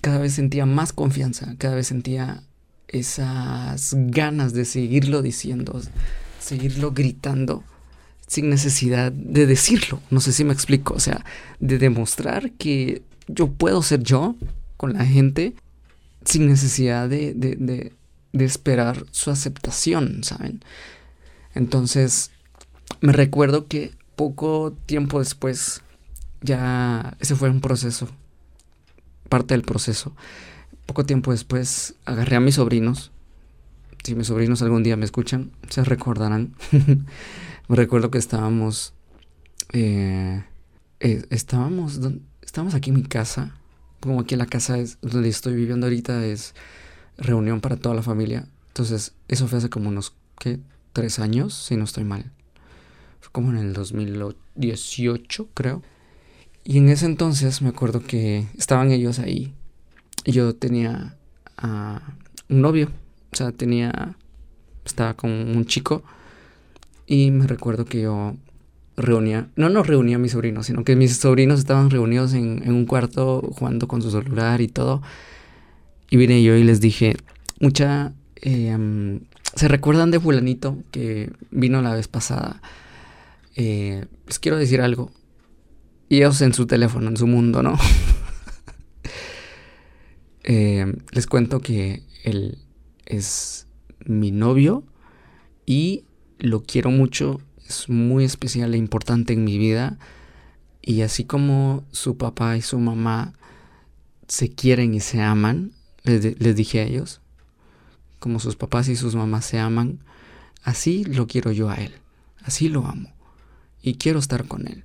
cada 0.00 0.18
vez 0.18 0.32
sentía 0.32 0.66
más 0.66 0.92
confianza, 0.92 1.54
cada 1.58 1.76
vez 1.76 1.86
sentía 1.86 2.42
esas 2.88 3.94
ganas 3.96 4.52
de 4.52 4.64
seguirlo 4.64 5.22
diciendo, 5.22 5.80
seguirlo 6.40 6.90
gritando 6.90 7.62
sin 8.30 8.48
necesidad 8.48 9.10
de 9.10 9.44
decirlo. 9.44 10.00
No 10.08 10.20
sé 10.20 10.32
si 10.32 10.44
me 10.44 10.52
explico. 10.52 10.94
O 10.94 11.00
sea, 11.00 11.24
de 11.58 11.78
demostrar 11.78 12.52
que 12.52 13.02
yo 13.26 13.48
puedo 13.48 13.82
ser 13.82 14.04
yo 14.04 14.36
con 14.76 14.92
la 14.92 15.04
gente 15.04 15.56
sin 16.24 16.46
necesidad 16.46 17.08
de, 17.08 17.34
de, 17.34 17.92
de, 18.32 18.44
esperar 18.44 19.04
su 19.10 19.32
aceptación, 19.32 20.22
¿saben? 20.22 20.62
Entonces, 21.56 22.30
me 23.00 23.12
recuerdo 23.12 23.66
que 23.66 23.90
poco 24.14 24.76
tiempo 24.86 25.18
después, 25.18 25.82
ya 26.40 27.16
ese 27.18 27.34
fue 27.34 27.50
un 27.50 27.60
proceso, 27.60 28.08
parte 29.28 29.54
del 29.54 29.62
proceso. 29.62 30.14
Poco 30.86 31.04
tiempo 31.04 31.32
después 31.32 31.96
agarré 32.04 32.36
a 32.36 32.40
mis 32.40 32.54
sobrinos. 32.54 33.10
Si 34.04 34.14
mis 34.14 34.28
sobrinos 34.28 34.62
algún 34.62 34.84
día 34.84 34.96
me 34.96 35.04
escuchan, 35.04 35.50
se 35.68 35.82
recordarán. 35.82 36.54
Recuerdo 37.70 38.10
que 38.10 38.18
estábamos. 38.18 38.94
Eh, 39.72 40.42
eh, 40.98 41.24
estábamos. 41.30 42.00
Estábamos 42.42 42.74
aquí 42.74 42.90
en 42.90 42.96
mi 42.96 43.04
casa. 43.04 43.54
Como 44.00 44.18
aquí 44.18 44.34
en 44.34 44.40
la 44.40 44.46
casa 44.46 44.76
es, 44.78 44.98
donde 45.02 45.28
estoy 45.28 45.54
viviendo 45.54 45.86
ahorita 45.86 46.24
es 46.26 46.54
reunión 47.16 47.60
para 47.60 47.76
toda 47.76 47.94
la 47.94 48.02
familia. 48.02 48.48
Entonces, 48.68 49.14
eso 49.28 49.46
fue 49.46 49.58
hace 49.58 49.70
como 49.70 49.88
unos, 49.88 50.16
¿qué? 50.40 50.58
Tres 50.92 51.20
años, 51.20 51.54
si 51.54 51.76
no 51.76 51.84
estoy 51.84 52.02
mal. 52.02 52.32
Fue 53.20 53.30
como 53.30 53.50
en 53.50 53.58
el 53.58 53.72
2018, 53.72 55.50
creo. 55.54 55.82
Y 56.64 56.78
en 56.78 56.88
ese 56.88 57.06
entonces 57.06 57.62
me 57.62 57.68
acuerdo 57.68 58.02
que 58.02 58.48
estaban 58.58 58.90
ellos 58.90 59.20
ahí. 59.20 59.54
Y 60.24 60.32
yo 60.32 60.56
tenía 60.56 61.16
uh, 61.62 62.00
un 62.52 62.60
novio. 62.62 62.90
O 63.32 63.36
sea, 63.36 63.52
tenía. 63.52 64.16
Estaba 64.84 65.14
con 65.14 65.30
un 65.30 65.64
chico. 65.66 66.02
Y 67.10 67.32
me 67.32 67.48
recuerdo 67.48 67.86
que 67.86 68.02
yo 68.02 68.36
reunía, 68.96 69.48
no 69.56 69.68
no 69.68 69.82
reunía 69.82 70.14
a 70.14 70.20
mis 70.20 70.30
sobrinos, 70.30 70.66
sino 70.66 70.84
que 70.84 70.94
mis 70.94 71.16
sobrinos 71.16 71.58
estaban 71.58 71.90
reunidos 71.90 72.34
en, 72.34 72.62
un 72.72 72.86
cuarto 72.86 73.50
jugando 73.52 73.88
con 73.88 74.00
su 74.00 74.12
celular 74.12 74.60
y 74.60 74.68
todo. 74.68 75.02
Y 76.08 76.16
vine 76.18 76.40
yo 76.44 76.54
y 76.54 76.62
les 76.62 76.80
dije, 76.80 77.16
mucha, 77.58 78.12
em, 78.36 79.22
¿Se 79.56 79.66
recuerdan 79.66 80.12
de 80.12 80.20
fulanito 80.20 80.78
que 80.92 81.32
vino 81.50 81.82
la 81.82 81.96
vez 81.96 82.06
pasada? 82.06 82.62
Eh, 83.56 84.06
les 84.28 84.38
quiero 84.38 84.56
decir 84.56 84.80
algo. 84.80 85.10
Y 86.08 86.18
ellos 86.18 86.40
en 86.42 86.54
su 86.54 86.68
teléfono, 86.68 87.08
en 87.08 87.16
su 87.16 87.26
mundo, 87.26 87.62
¿no? 87.62 87.76
Eh, 90.42 90.94
les 91.12 91.26
cuento 91.26 91.60
que 91.60 92.02
él 92.24 92.56
es 93.04 93.66
mi 94.06 94.30
novio 94.30 94.84
y 95.66 96.04
lo 96.40 96.62
quiero 96.62 96.90
mucho. 96.90 97.40
Es 97.66 97.88
muy 97.88 98.24
especial 98.24 98.74
e 98.74 98.78
importante 98.78 99.32
en 99.32 99.44
mi 99.44 99.58
vida. 99.58 99.98
Y 100.82 101.02
así 101.02 101.24
como 101.24 101.84
su 101.92 102.16
papá 102.16 102.56
y 102.56 102.62
su 102.62 102.78
mamá 102.78 103.34
se 104.26 104.48
quieren 104.48 104.94
y 104.94 105.00
se 105.00 105.20
aman, 105.20 105.72
les, 106.04 106.56
dije 106.56 106.80
a 106.80 106.84
ellos, 106.84 107.20
como 108.18 108.38
sus 108.38 108.56
papás 108.56 108.88
y 108.88 108.96
sus 108.96 109.14
mamás 109.14 109.44
se 109.44 109.58
aman, 109.58 109.98
así 110.62 111.04
lo 111.04 111.26
quiero 111.26 111.52
yo 111.52 111.68
a 111.68 111.74
él, 111.74 111.92
así 112.42 112.68
lo 112.68 112.86
amo 112.86 113.12
y 113.82 113.94
quiero 113.94 114.18
estar 114.18 114.46
con 114.46 114.66
él. 114.66 114.84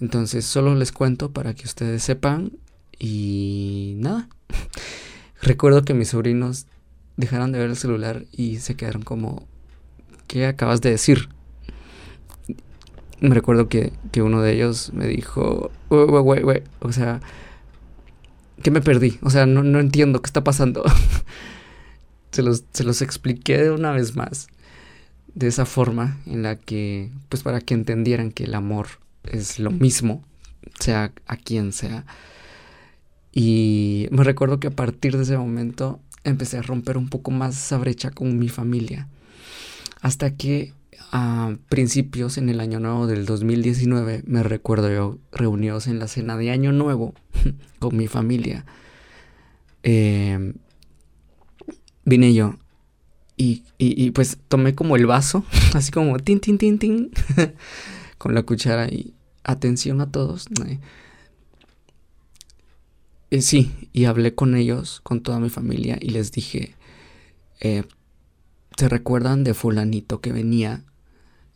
Entonces 0.00 0.44
solo 0.46 0.74
les 0.74 0.92
cuento 0.92 1.32
para 1.32 1.54
que 1.54 1.64
ustedes 1.64 2.02
sepan 2.02 2.52
y 2.98 3.94
nada. 3.98 4.28
Recuerdo 5.42 5.84
que 5.84 5.94
mis 5.94 6.08
sobrinos 6.08 6.66
dejaron 7.16 7.52
de 7.52 7.58
ver 7.58 7.70
el 7.70 7.76
celular 7.76 8.26
y 8.32 8.58
se 8.58 8.76
quedaron 8.76 9.02
como, 9.02 9.46
¿qué 10.30 10.46
acabas 10.46 10.80
de 10.80 10.90
decir? 10.90 11.28
Me 13.20 13.34
recuerdo 13.34 13.68
que, 13.68 13.92
uno 14.22 14.40
de 14.42 14.52
ellos 14.52 14.92
me 14.94 15.08
dijo, 15.08 15.72
o 15.88 16.92
sea, 16.92 17.20
que 18.62 18.70
me 18.70 18.80
perdí, 18.80 19.18
o 19.22 19.30
sea, 19.30 19.44
no, 19.46 19.64
no 19.64 19.80
entiendo 19.80 20.22
qué 20.22 20.28
está 20.28 20.44
pasando. 20.44 20.84
se, 22.30 22.42
los, 22.42 22.62
se 22.72 22.84
los 22.84 23.02
expliqué 23.02 23.70
una 23.70 23.90
vez 23.90 24.14
más, 24.14 24.46
de 25.34 25.48
esa 25.48 25.66
forma 25.66 26.18
en 26.26 26.44
la 26.44 26.54
que, 26.54 27.10
pues 27.28 27.42
para 27.42 27.60
que 27.60 27.74
entendieran 27.74 28.30
que 28.30 28.44
el 28.44 28.54
amor 28.54 28.86
es 29.24 29.58
lo 29.58 29.72
mismo, 29.72 30.24
sea 30.78 31.12
a 31.26 31.36
quien 31.38 31.72
sea. 31.72 32.06
Y 33.32 34.06
me 34.12 34.22
recuerdo 34.22 34.60
que 34.60 34.68
a 34.68 34.76
partir 34.76 35.16
de 35.16 35.24
ese 35.24 35.36
momento 35.36 35.98
empecé 36.22 36.58
a 36.58 36.62
romper 36.62 36.98
un 36.98 37.08
poco 37.08 37.32
más 37.32 37.56
esa 37.56 37.78
brecha 37.78 38.12
con 38.12 38.38
mi 38.38 38.48
familia. 38.48 39.08
Hasta 40.00 40.36
que 40.36 40.72
a 41.12 41.56
principios 41.68 42.38
en 42.38 42.48
el 42.48 42.60
año 42.60 42.80
nuevo 42.80 43.06
del 43.06 43.26
2019 43.26 44.22
me 44.26 44.42
recuerdo 44.42 44.90
yo 44.92 45.18
reunidos 45.32 45.86
en 45.86 45.98
la 45.98 46.08
cena 46.08 46.36
de 46.36 46.50
año 46.50 46.72
nuevo 46.72 47.14
con 47.78 47.96
mi 47.96 48.06
familia. 48.06 48.64
Em, 49.82 50.54
vine 52.04 52.34
yo 52.34 52.56
y, 53.36 53.62
y, 53.78 54.10
pues 54.10 54.36
tomé 54.48 54.74
como 54.74 54.96
el 54.96 55.06
vaso, 55.06 55.44
así 55.74 55.90
como 55.90 56.18
tin, 56.18 56.40
tin, 56.40 56.58
tin, 56.58 56.78
tin, 56.78 57.10
con 58.18 58.34
la 58.34 58.42
cuchara 58.42 58.86
y 58.88 59.14
atención 59.44 60.02
a 60.02 60.12
todos. 60.12 60.46
Y 63.30 63.40
sí, 63.40 63.88
y 63.94 64.04
hablé 64.04 64.34
con 64.34 64.54
ellos, 64.56 65.00
con 65.02 65.22
toda 65.22 65.40
mi 65.40 65.48
familia 65.48 65.96
y 66.00 66.10
les 66.10 66.32
dije, 66.32 66.74
eh, 67.60 67.84
¿se 68.80 68.88
recuerdan 68.88 69.44
de 69.44 69.52
fulanito 69.52 70.22
que 70.22 70.32
venía 70.32 70.84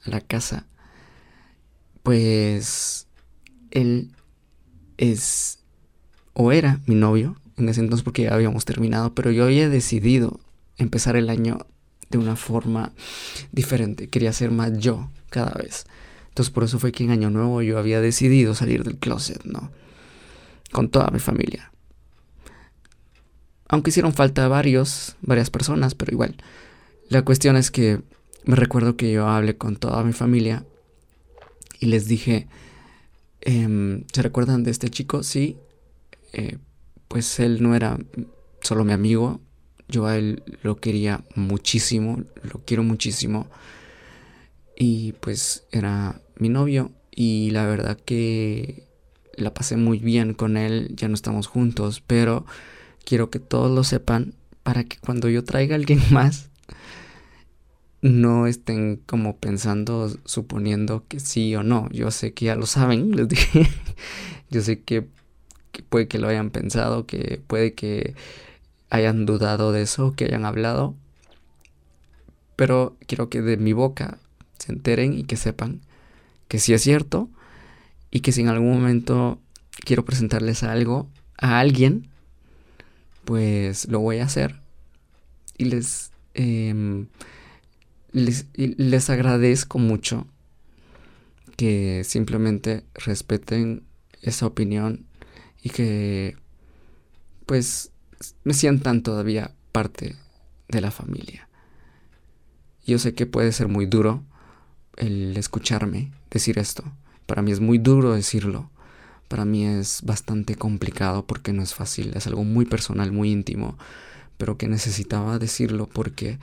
a 0.05 0.11
la 0.11 0.21
casa, 0.21 0.67
pues 2.03 3.07
él 3.71 4.13
es 4.99 5.61
o 6.35 6.53
era 6.53 6.81
mi 6.85 6.95
novio 6.95 7.41
en 7.57 7.71
ese 7.71 7.81
entonces 7.81 8.05
porque 8.05 8.25
ya 8.25 8.35
habíamos 8.35 8.67
terminado, 8.67 9.15
pero 9.15 9.31
yo 9.31 9.45
había 9.45 9.71
decidido 9.71 10.39
empezar 10.77 11.17
el 11.17 11.31
año 11.31 11.67
de 12.11 12.19
una 12.19 12.37
forma 12.37 12.93
diferente, 13.53 14.09
quería 14.09 14.35
ser 14.35 14.51
más 14.51 14.77
yo 14.77 15.09
cada 15.31 15.53
vez. 15.53 15.87
Entonces 16.29 16.53
por 16.53 16.65
eso 16.65 16.79
fue 16.79 16.93
que 16.93 17.05
en 17.05 17.11
Año 17.11 17.31
Nuevo 17.31 17.63
yo 17.63 17.79
había 17.79 18.03
decidido 18.03 18.55
salir 18.55 18.85
del 18.85 18.99
closet, 18.99 19.43
¿no? 19.45 19.71
Con 20.73 20.91
toda 20.91 21.09
mi 21.11 21.21
familia. 21.21 21.73
Aunque 23.67 23.89
hicieron 23.89 24.13
falta 24.13 24.47
varios, 24.47 25.17
varias 25.23 25.49
personas, 25.49 25.95
pero 25.95 26.13
igual. 26.13 26.37
La 27.15 27.23
cuestión 27.23 27.55
es 27.55 27.71
que 27.71 28.01
me 28.45 28.57
recuerdo 28.57 28.97
que 28.97 29.13
yo 29.13 29.29
hablé 29.29 29.57
con 29.57 29.77
toda 29.77 30.03
mi 30.03 30.13
familia 30.13 30.65
y 31.79 31.87
les 31.87 32.09
dije, 32.09 32.49
em, 33.41 34.03
¿se 34.13 34.21
recuerdan 34.21 34.65
de 34.65 34.73
este 34.73 34.91
chico? 34.91 35.23
Sí, 35.23 35.57
eh, 36.33 36.59
pues 37.07 37.39
él 37.39 37.63
no 37.63 37.77
era 37.77 37.97
solo 38.63 38.83
mi 38.83 38.93
amigo, 38.93 39.41
yo 39.87 40.07
a 40.07 40.17
él 40.17 40.43
lo 40.65 40.75
quería 40.79 41.23
muchísimo, 41.37 42.25
lo 42.43 42.65
quiero 42.65 42.83
muchísimo 42.83 43.47
y 44.77 45.13
pues 45.21 45.69
era 45.71 46.21
mi 46.37 46.49
novio 46.49 46.91
y 47.13 47.51
la 47.53 47.65
verdad 47.65 47.97
que 47.97 48.89
la 49.37 49.55
pasé 49.55 49.77
muy 49.77 50.01
bien 50.01 50.35
con 50.35 50.57
él, 50.57 50.91
ya 50.97 51.07
no 51.07 51.15
estamos 51.15 51.47
juntos, 51.47 52.03
pero 52.05 52.45
quiero 53.05 53.31
que 53.31 53.39
todos 53.39 53.71
lo 53.71 53.85
sepan 53.85 54.35
para 54.65 54.83
que 54.83 54.97
cuando 54.97 55.29
yo 55.29 55.45
traiga 55.45 55.77
a 55.77 55.79
alguien 55.79 56.01
más 56.11 56.51
no 58.05 58.47
estén 58.47 58.97
como 59.07 59.39
pensando, 59.39 60.15
suponiendo 60.27 61.07
que 61.09 61.21
sí 61.21 61.57
o 61.57 61.63
no. 61.63 61.89
Yo 61.91 62.11
sé 62.11 62.35
que 62.35 62.45
ya 62.45 62.55
lo 62.55 62.67
saben, 62.67 63.13
les 63.17 63.29
dije. 63.29 63.67
Yo 64.51 64.61
sé 64.61 64.83
que, 64.83 65.09
puede 65.89 66.07
que 66.07 66.19
lo 66.19 66.29
hayan 66.29 66.51
pensado, 66.51 67.07
que 67.07 67.41
puede 67.47 67.73
que 67.73 68.15
hayan 68.91 69.25
dudado 69.25 69.73
de 69.73 69.81
eso, 69.81 70.13
que 70.13 70.27
hayan 70.27 70.45
hablado. 70.45 70.95
Pero 72.57 72.95
quiero 73.07 73.31
que 73.31 73.41
de 73.41 73.57
mi 73.57 73.73
boca 73.73 74.19
se 74.59 74.73
enteren 74.73 75.15
y 75.15 75.25
que 75.25 75.37
sepan 75.37 75.81
que 76.47 76.59
sí 76.59 76.75
es 76.75 76.83
cierto 76.83 77.31
y 78.11 78.21
que 78.21 78.33
si 78.33 78.43
en 78.43 78.49
algún 78.49 78.71
momento 78.71 79.41
quiero 79.83 80.05
presentarles 80.05 80.63
algo 80.63 81.09
a 81.39 81.59
alguien, 81.59 82.11
pues 83.25 83.89
lo 83.89 84.01
voy 84.01 84.19
a 84.19 84.25
hacer 84.25 84.61
y 85.57 85.65
les... 85.65 86.11
Em, 86.35 87.07
les, 88.15 89.11
agradezco 89.11 89.79
mucho 89.79 90.27
que 91.57 92.03
simplemente 92.05 92.85
respeten 92.95 93.83
esa 94.23 94.47
opinión 94.47 95.05
y 95.63 95.71
que 95.71 96.37
pues 97.45 97.91
me 98.45 98.55
sientan 98.55 99.03
todavía 99.03 99.53
parte 99.73 100.17
de 100.69 100.81
la 100.81 100.91
familia. 100.91 101.49
Yo 102.87 102.99
sé 102.99 103.15
que 103.15 103.27
puede 103.27 103.53
ser 103.53 103.69
muy 103.69 103.87
duro 103.87 104.23
el 104.97 105.37
escucharme 105.37 106.13
decir 106.31 106.59
esto. 106.59 106.85
Para 107.27 107.43
mí 107.43 107.51
es 107.51 107.61
muy 107.61 107.79
duro 107.79 108.15
decirlo. 108.15 108.71
Para 109.29 109.45
mí 109.45 109.67
es 109.67 110.03
bastante 110.03 110.55
complicado 110.55 111.27
porque 111.27 111.53
no 111.53 111.63
es 111.63 111.75
fácil. 111.75 112.13
Es 112.15 112.27
algo 112.27 112.45
muy 112.45 112.67
personal, 112.67 113.11
muy 113.11 113.31
íntimo. 113.31 113.77
Pero 114.37 114.57
que 114.59 114.69
necesitaba 114.69 115.39
decirlo 115.39 115.89
porque 115.89 116.39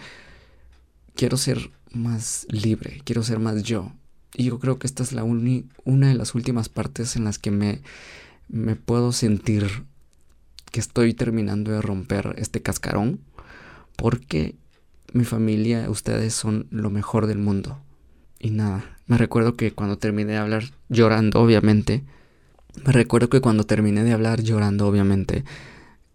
quiero 1.16 1.38
ser 1.38 1.72
más 1.92 2.46
libre, 2.50 3.02
quiero 3.04 3.24
ser 3.24 3.40
más 3.40 3.64
yo. 3.64 3.92
Y 4.34 4.46
yo 4.46 4.60
creo 4.60 4.80
que 4.80 4.88
esta 4.88 5.04
es 5.04 5.12
la 5.12 5.24
una 5.24 6.08
de 6.08 6.14
las 6.14 6.36
últimas 6.36 6.70
partes 6.70 7.16
en 7.16 7.26
las 7.26 7.38
que 7.38 7.52
me, 7.52 7.82
me 8.48 8.76
puedo 8.76 9.12
sentir 9.12 9.84
que 10.72 10.80
estoy 10.80 11.14
terminando 11.14 11.72
de 11.72 11.82
romper 11.82 12.36
este 12.38 12.62
cascarón. 12.62 13.20
Porque 13.98 14.56
mi 15.14 15.26
familia, 15.26 15.90
ustedes 15.90 16.34
son 16.34 16.68
lo 16.72 16.90
mejor 16.90 17.28
del 17.28 17.38
mundo. 17.38 17.80
Y 18.40 18.52
nada, 18.52 18.98
me 19.06 19.18
recuerdo 19.18 19.56
que 19.56 19.74
cuando 19.74 19.98
terminé 19.98 20.34
de 20.34 20.38
hablar 20.38 20.64
llorando, 20.90 21.42
obviamente, 21.42 22.04
me 22.86 22.94
recuerdo 22.94 23.30
que 23.30 23.42
cuando 23.42 23.66
terminé 23.66 24.04
de 24.04 24.14
hablar 24.14 24.42
llorando, 24.42 24.88
obviamente, 24.88 25.44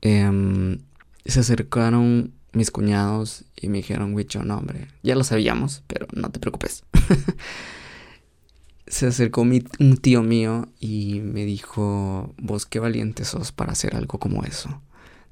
em, 0.01 0.79
se 1.25 1.41
acercaron 1.41 2.33
mis 2.57 2.71
cuñados 2.71 3.45
y 3.55 3.69
me 3.69 3.79
dijeron, 3.79 4.15
Wicho, 4.15 4.43
no, 4.43 4.57
hombre, 4.57 4.89
ya 5.03 5.15
lo 5.15 5.25
sabíamos, 5.25 5.83
pero 5.87 6.07
no 6.15 6.31
te 6.31 6.41
preocupes. 6.41 6.85
Se 8.87 9.07
acercó 9.07 9.43
un 9.43 9.97
tío 10.01 10.23
mío 10.23 10.69
y 10.81 11.21
me 11.21 11.45
dijo, 11.45 12.35
vos 12.39 12.67
qué 12.67 12.79
valiente 12.79 13.25
sos 13.25 13.53
para 13.53 13.73
hacer 13.73 13.95
algo 13.95 14.19
como 14.19 14.45
eso. 14.45 14.81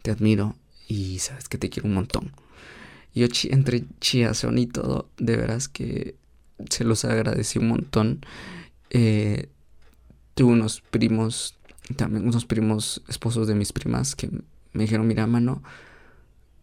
Te 0.02 0.10
admiro 0.10 0.54
y 0.86 1.20
sabes 1.20 1.48
que 1.48 1.56
te 1.56 1.70
quiero 1.70 1.88
un 1.88 1.94
montón. 1.94 2.32
Yo 3.14 3.26
entre 3.44 3.84
chiazón 4.00 4.58
y 4.58 4.66
todo, 4.66 5.08
de 5.16 5.36
veras 5.36 5.68
que 5.68 6.16
se 6.68 6.84
los 6.84 7.04
agradecí 7.04 7.58
un 7.58 7.68
montón. 7.68 8.26
Eh, 8.90 9.48
tuve 10.34 10.52
unos 10.52 10.82
primos, 10.90 11.54
también 11.96 12.26
unos 12.26 12.44
primos 12.44 13.02
esposos 13.08 13.46
de 13.46 13.54
mis 13.54 13.72
primas 13.72 14.16
que 14.16 14.28
me 14.72 14.82
dijeron, 14.82 15.06
mira, 15.06 15.26
mano, 15.28 15.62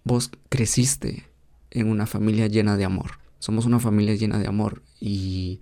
vos 0.03 0.31
creciste 0.49 1.25
en 1.69 1.89
una 1.89 2.05
familia 2.05 2.47
llena 2.47 2.77
de 2.77 2.85
amor. 2.85 3.19
Somos 3.39 3.65
una 3.65 3.79
familia 3.79 4.15
llena 4.15 4.39
de 4.39 4.47
amor 4.47 4.83
y 4.99 5.59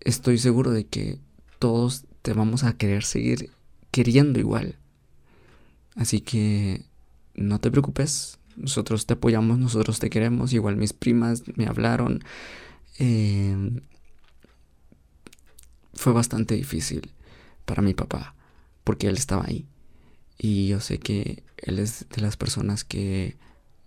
estoy 0.00 0.38
seguro 0.38 0.70
de 0.70 0.86
que 0.86 1.18
todos 1.58 2.04
te 2.22 2.32
vamos 2.32 2.64
a 2.64 2.76
querer 2.76 3.04
seguir 3.04 3.50
queriendo 3.90 4.40
igual. 4.40 4.76
Así 5.96 6.20
que 6.20 6.84
no 7.34 7.60
te 7.60 7.70
preocupes, 7.70 8.38
nosotros 8.56 9.06
te 9.06 9.14
apoyamos, 9.14 9.58
nosotros 9.58 9.98
te 9.98 10.10
queremos, 10.10 10.52
igual 10.52 10.76
mis 10.76 10.92
primas 10.92 11.42
me 11.56 11.66
hablaron. 11.66 12.22
Eh, 12.98 13.80
fue 15.94 16.12
bastante 16.12 16.54
difícil 16.54 17.12
para 17.64 17.82
mi 17.82 17.94
papá, 17.94 18.34
porque 18.84 19.08
él 19.08 19.16
estaba 19.16 19.44
ahí. 19.46 19.66
Y 20.38 20.68
yo 20.68 20.80
sé 20.80 20.98
que 20.98 21.42
él 21.62 21.78
es 21.78 22.06
de 22.08 22.22
las 22.22 22.36
personas 22.36 22.84
que 22.84 23.36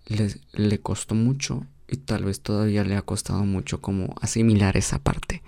le 0.06 0.80
costó 0.80 1.14
mucho 1.14 1.66
y 1.88 1.96
tal 1.96 2.24
vez 2.24 2.40
todavía 2.40 2.84
le 2.84 2.96
ha 2.96 3.02
costado 3.02 3.44
mucho 3.44 3.80
como 3.80 4.14
asimilar 4.20 4.76
esa 4.76 4.98
parte. 4.98 5.42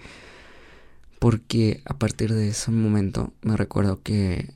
Porque 1.19 1.83
a 1.87 1.95
partir 1.95 2.33
de 2.33 2.49
ese 2.49 2.71
momento 2.71 3.33
me 3.43 3.57
recuerdo 3.57 4.03
que 4.03 4.55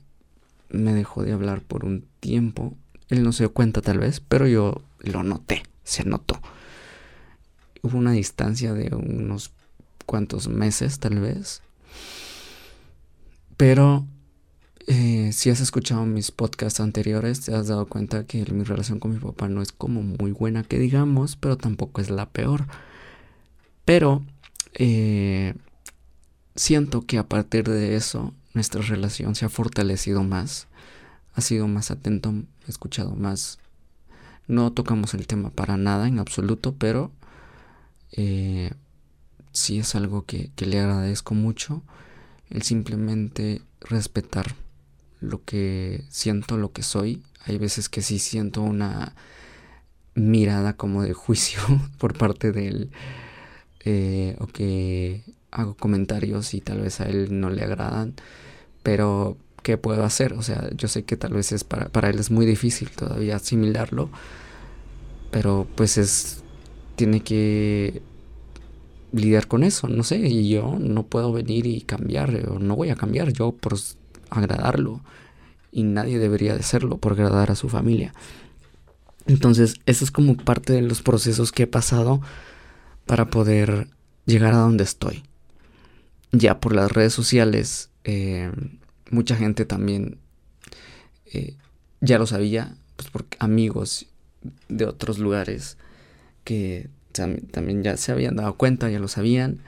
me 0.69 0.93
dejó 0.93 1.23
de 1.23 1.33
hablar 1.33 1.61
por 1.61 1.85
un 1.85 2.05
tiempo. 2.19 2.75
Él 3.09 3.23
no 3.23 3.31
se 3.31 3.43
dio 3.43 3.53
cuenta 3.53 3.81
tal 3.81 3.99
vez, 3.99 4.19
pero 4.19 4.47
yo 4.47 4.81
lo 4.99 5.23
noté, 5.23 5.63
se 5.83 6.05
notó. 6.05 6.39
Hubo 7.81 7.97
una 7.97 8.11
distancia 8.11 8.73
de 8.73 8.95
unos 8.95 9.51
cuantos 10.05 10.47
meses 10.47 10.99
tal 10.99 11.19
vez. 11.19 11.61
Pero 13.57 14.05
eh, 14.93 15.31
si 15.31 15.49
has 15.49 15.61
escuchado 15.61 16.05
mis 16.05 16.31
podcasts 16.31 16.81
anteriores, 16.81 17.39
te 17.39 17.55
has 17.55 17.67
dado 17.67 17.85
cuenta 17.85 18.25
que 18.25 18.43
mi 18.51 18.65
relación 18.65 18.99
con 18.99 19.13
mi 19.13 19.19
papá 19.19 19.47
no 19.47 19.61
es 19.61 19.71
como 19.71 20.01
muy 20.01 20.33
buena 20.33 20.63
que 20.63 20.79
digamos, 20.79 21.37
pero 21.37 21.55
tampoco 21.55 22.01
es 22.01 22.09
la 22.09 22.25
peor. 22.27 22.65
Pero 23.85 24.21
eh, 24.73 25.55
siento 26.57 27.05
que 27.05 27.19
a 27.19 27.25
partir 27.25 27.69
de 27.69 27.95
eso 27.95 28.33
nuestra 28.53 28.81
relación 28.81 29.33
se 29.35 29.45
ha 29.45 29.49
fortalecido 29.49 30.23
más, 30.23 30.67
ha 31.35 31.41
sido 31.41 31.69
más 31.69 31.89
atento, 31.89 32.33
escuchado 32.67 33.15
más. 33.15 33.59
No 34.49 34.73
tocamos 34.73 35.13
el 35.13 35.25
tema 35.25 35.51
para 35.51 35.77
nada 35.77 36.09
en 36.09 36.19
absoluto, 36.19 36.75
pero 36.77 37.11
eh, 38.11 38.71
sí 39.53 39.79
es 39.79 39.95
algo 39.95 40.25
que, 40.25 40.51
que 40.57 40.65
le 40.65 40.81
agradezco 40.81 41.33
mucho, 41.33 41.81
el 42.49 42.63
simplemente 42.63 43.61
respetar 43.79 44.53
lo 45.21 45.43
que 45.45 46.03
siento, 46.09 46.57
lo 46.57 46.73
que 46.73 46.83
soy. 46.83 47.23
Hay 47.45 47.57
veces 47.57 47.87
que 47.87 48.01
sí 48.01 48.19
siento 48.19 48.61
una 48.61 49.15
mirada 50.15 50.75
como 50.75 51.03
de 51.03 51.13
juicio 51.13 51.61
por 51.97 52.17
parte 52.17 52.51
de 52.51 52.67
él. 52.67 52.91
Eh, 53.85 54.35
o 54.39 54.47
que 54.47 55.23
hago 55.49 55.75
comentarios 55.75 56.53
y 56.53 56.61
tal 56.61 56.81
vez 56.81 56.99
a 57.01 57.05
él 57.05 57.39
no 57.39 57.49
le 57.49 57.63
agradan. 57.63 58.15
Pero, 58.83 59.37
¿qué 59.63 59.77
puedo 59.77 60.03
hacer? 60.03 60.33
O 60.33 60.41
sea, 60.41 60.69
yo 60.75 60.87
sé 60.87 61.03
que 61.03 61.17
tal 61.17 61.33
vez 61.33 61.51
es 61.51 61.63
para, 61.63 61.89
para 61.89 62.09
él 62.09 62.19
es 62.19 62.31
muy 62.31 62.45
difícil 62.45 62.89
todavía 62.91 63.37
asimilarlo. 63.37 64.09
Pero 65.31 65.67
pues 65.75 65.97
es. 65.97 66.43
Tiene 66.95 67.21
que 67.23 68.01
lidiar 69.11 69.47
con 69.47 69.63
eso, 69.63 69.87
no 69.87 70.03
sé, 70.03 70.17
y 70.17 70.49
yo 70.49 70.77
no 70.79 71.03
puedo 71.07 71.33
venir 71.33 71.65
y 71.65 71.81
cambiar, 71.81 72.47
o 72.49 72.59
no 72.59 72.75
voy 72.75 72.89
a 72.89 72.95
cambiar 72.95 73.33
yo 73.33 73.51
por 73.51 73.77
agradarlo 74.31 75.01
y 75.71 75.83
nadie 75.83 76.19
debería 76.19 76.55
de 76.55 76.63
serlo 76.63 76.97
por 76.97 77.13
agradar 77.13 77.51
a 77.51 77.55
su 77.55 77.69
familia. 77.69 78.13
Entonces, 79.27 79.75
eso 79.85 80.03
es 80.03 80.11
como 80.11 80.35
parte 80.35 80.73
de 80.73 80.81
los 80.81 81.01
procesos 81.01 81.51
que 81.51 81.63
he 81.63 81.67
pasado 81.67 82.21
para 83.05 83.29
poder 83.29 83.87
llegar 84.25 84.53
a 84.53 84.57
donde 84.57 84.83
estoy. 84.83 85.23
Ya 86.31 86.59
por 86.59 86.73
las 86.73 86.91
redes 86.91 87.13
sociales, 87.13 87.89
eh, 88.03 88.51
mucha 89.09 89.35
gente 89.35 89.65
también 89.65 90.17
eh, 91.33 91.55
ya 91.99 92.17
lo 92.17 92.25
sabía, 92.25 92.75
pues 92.95 93.09
porque 93.09 93.37
amigos 93.39 94.07
de 94.69 94.85
otros 94.85 95.19
lugares 95.19 95.77
que 96.43 96.89
también 97.11 97.83
ya 97.83 97.97
se 97.97 98.11
habían 98.11 98.37
dado 98.37 98.55
cuenta, 98.55 98.89
ya 98.89 98.99
lo 98.99 99.07
sabían, 99.07 99.59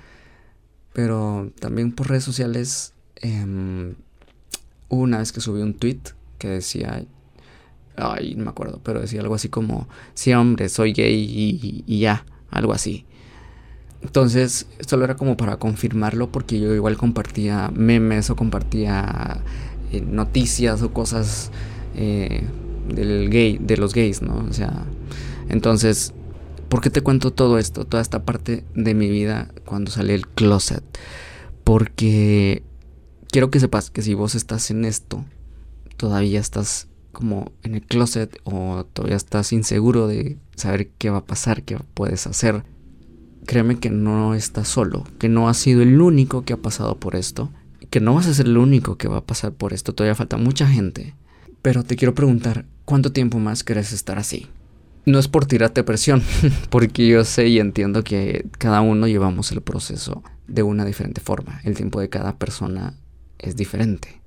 pero 0.94 1.52
también 1.60 1.92
por 1.92 2.10
redes 2.10 2.24
sociales 2.24 2.94
em, 3.18 3.96
una 4.90 5.20
vez 5.20 5.32
que 5.32 5.42
subí 5.42 5.62
un 5.62 5.74
tweet 5.74 6.00
que 6.38 6.50
decía, 6.50 7.06
ay, 7.96 8.36
no 8.36 8.44
me 8.46 8.50
acuerdo, 8.50 8.80
pero 8.84 9.02
decía 9.02 9.22
algo 9.22 9.36
así 9.36 9.50
como, 9.50 9.88
sí, 10.14 10.34
hombre, 10.34 10.70
soy 10.70 10.94
gay 10.94 11.84
y, 11.88 12.00
ya, 12.00 12.26
algo 12.50 12.74
así. 12.74 13.06
Entonces, 14.02 14.68
solo 14.86 15.06
era 15.06 15.16
como 15.16 15.38
para 15.38 15.58
confirmarlo 15.58 16.30
porque 16.30 16.60
yo 16.60 16.74
igual 16.74 16.98
compartía 16.98 17.72
memes 17.74 18.30
o 18.30 18.36
compartía 18.36 19.42
eh, 19.92 20.02
noticias 20.02 20.82
o 20.82 20.92
cosas 20.92 21.52
eh, 21.96 22.44
del 22.94 23.30
gay, 23.30 23.58
de 23.62 23.78
los 23.78 23.94
gays, 23.94 24.22
¿no? 24.22 24.46
O 24.50 24.52
sea, 24.52 24.84
entonces, 25.48 26.14
¿por 26.68 26.82
qué 26.82 26.90
te 26.90 27.02
cuento 27.02 27.32
todo 27.32 27.58
esto? 27.58 27.86
Toda 27.86 28.02
esta 28.02 28.26
parte 28.26 28.66
de 28.76 28.94
mi 28.94 29.10
vida 29.10 29.50
cuando 29.66 29.92
salí 29.92 30.14
el 30.14 30.28
closet. 30.28 30.84
Porque 31.64 32.64
quiero 33.34 33.50
que 33.50 33.60
sepas 33.60 33.90
que 33.90 34.04
si 34.04 34.14
vos 34.14 34.36
estás 34.36 34.70
en 34.70 34.86
esto, 34.86 35.26
todavía 35.98 36.40
estás 36.40 36.88
como 37.12 37.52
en 37.64 37.74
el 37.74 37.82
closet 37.82 38.40
o 38.44 38.86
todavía 38.94 39.18
estás 39.18 39.52
inseguro 39.52 40.08
de 40.08 40.38
saber 40.56 40.92
qué 41.00 41.10
va 41.10 41.18
a 41.18 41.26
pasar, 41.26 41.64
qué 41.64 41.80
puedes 41.96 42.28
hacer, 42.28 42.64
créeme 43.48 43.80
que 43.80 43.90
no 43.90 44.36
estás 44.36 44.68
solo, 44.68 45.04
que 45.18 45.30
no 45.30 45.50
has 45.50 45.58
sido 45.58 45.82
el 45.82 46.00
único 46.00 46.46
que 46.46 46.54
ha 46.54 46.58
pasado 46.58 47.00
por 47.00 47.16
esto, 47.16 47.50
que 47.90 48.00
no 48.00 48.14
vas 48.14 48.28
a 48.28 48.36
ser 48.36 48.46
el 48.46 48.58
único 48.58 49.00
que 49.00 49.08
va 49.08 49.18
a 49.18 49.26
pasar 49.26 49.52
por 49.52 49.74
esto, 49.74 49.94
todavía 49.94 50.14
falta 50.14 50.38
mucha 50.38 50.68
gente. 50.68 51.16
Pero 51.64 51.84
te 51.84 51.96
quiero 51.96 52.14
preguntar, 52.14 52.68
¿cuánto 52.86 53.14
tiempo 53.14 53.40
más 53.40 53.64
quieres 53.64 53.94
estar 53.94 54.20
así? 54.20 54.48
No 55.08 55.18
es 55.18 55.28
por 55.28 55.48
tirarte 55.48 55.84
presión, 55.84 56.22
porque 56.70 57.08
yo 57.08 57.26
sé 57.26 57.48
y 57.48 57.58
entiendo 57.58 58.04
que 58.04 58.46
cada 58.60 58.82
uno 58.82 59.08
llevamos 59.08 59.52
el 59.52 59.62
proceso 59.62 60.22
de 60.48 60.62
una 60.62 60.86
diferente 60.86 61.20
forma. 61.20 61.62
El 61.64 61.74
tiempo 61.74 62.00
de 62.00 62.10
cada 62.10 62.38
persona 62.38 62.94
es 63.40 63.56
diferente 63.56 64.22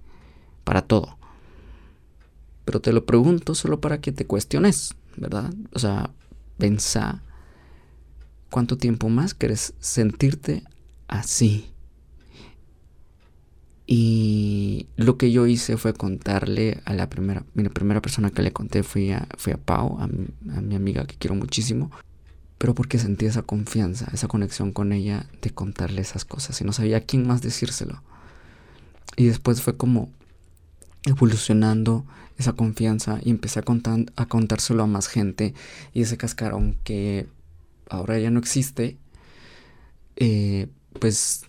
para 0.65 0.83
todo. 0.83 1.19
Pero 2.65 2.81
te 2.81 2.93
lo 2.93 3.07
pregunto 3.07 3.55
solo 3.55 3.81
para 3.81 4.01
que 4.01 4.13
te 4.13 4.27
cuestiones, 4.27 4.95
¿verdad? 5.17 5.53
O 5.73 5.79
sea, 5.79 6.11
pensa 6.59 7.23
cuánto 8.51 8.77
tiempo 8.77 9.09
más 9.09 9.35
quieres 9.35 9.75
sentirte 9.79 10.65
así. 11.09 11.71
Y 13.87 14.89
lo 14.97 15.17
que 15.17 15.31
yo 15.31 15.47
hice 15.47 15.77
fue 15.77 15.95
contarle 15.95 16.81
a 16.85 16.93
la 16.93 17.09
primera, 17.09 17.45
la 17.55 17.71
primera 17.71 18.03
persona 18.03 18.31
que 18.31 18.43
le 18.43 18.53
conté 18.53 18.83
fue 18.83 19.15
a, 19.15 19.29
a 19.29 19.57
Pau, 19.59 19.99
a 20.01 20.05
a 20.05 20.61
mi 20.61 20.75
amiga 20.75 21.07
que 21.07 21.15
quiero 21.15 21.37
muchísimo, 21.37 21.93
pero 22.59 22.75
porque 22.75 22.99
sentí 22.99 23.27
esa 23.27 23.43
confianza, 23.43 24.09
esa 24.13 24.27
conexión 24.27 24.73
con 24.73 24.93
ella 24.93 25.27
de 25.41 25.51
contarle 25.51 26.01
esas 26.01 26.25
cosas 26.25 26.61
y 26.61 26.65
no 26.65 26.73
sabía 26.73 26.97
a 26.97 27.01
quién 27.01 27.27
más 27.27 27.43
decírselo. 27.43 28.03
Y 29.15 29.27
después 29.27 29.63
fue 29.63 29.77
como 29.77 30.11
evolucionando 31.05 32.05
esa 32.39 32.53
confianza 32.53 33.21
y 33.23 33.31
empecé 33.31 33.61
a, 33.61 33.63
contar, 33.63 34.07
a 34.17 34.27
contárselo 34.27 34.83
a 34.83 34.87
más 34.87 35.09
gente 35.09 35.55
y 35.95 36.03
ese 36.03 36.17
cascarón 36.17 36.77
que 36.85 37.29
ahora 37.89 38.19
ya 38.19 38.31
no 38.31 38.39
existe, 38.39 38.99
eh, 40.17 40.69
pues, 40.99 41.45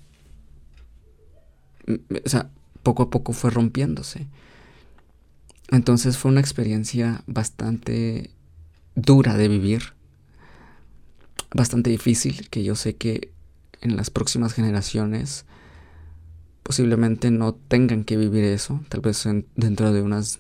o 1.88 2.30
sea, 2.30 2.50
poco 2.84 3.04
a 3.04 3.10
poco 3.10 3.34
fue 3.34 3.50
rompiéndose. 3.50 4.28
Entonces 5.70 6.18
fue 6.18 6.32
una 6.32 6.40
experiencia 6.40 7.24
bastante 7.28 8.32
dura 8.96 9.36
de 9.36 9.48
vivir, 9.50 9.94
bastante 11.54 11.90
difícil, 11.90 12.50
que 12.50 12.64
yo 12.64 12.76
sé 12.76 12.96
que 12.96 13.32
en 13.82 13.98
las 13.98 14.10
próximas 14.10 14.54
generaciones 14.54 15.46
posiblemente 16.68 17.32
no 17.32 17.54
tengan 17.54 18.04
que 18.04 18.18
vivir 18.18 18.44
eso, 18.44 18.82
tal 18.90 19.00
vez 19.00 19.26
dentro 19.56 19.94
de 19.94 20.02
unas 20.02 20.40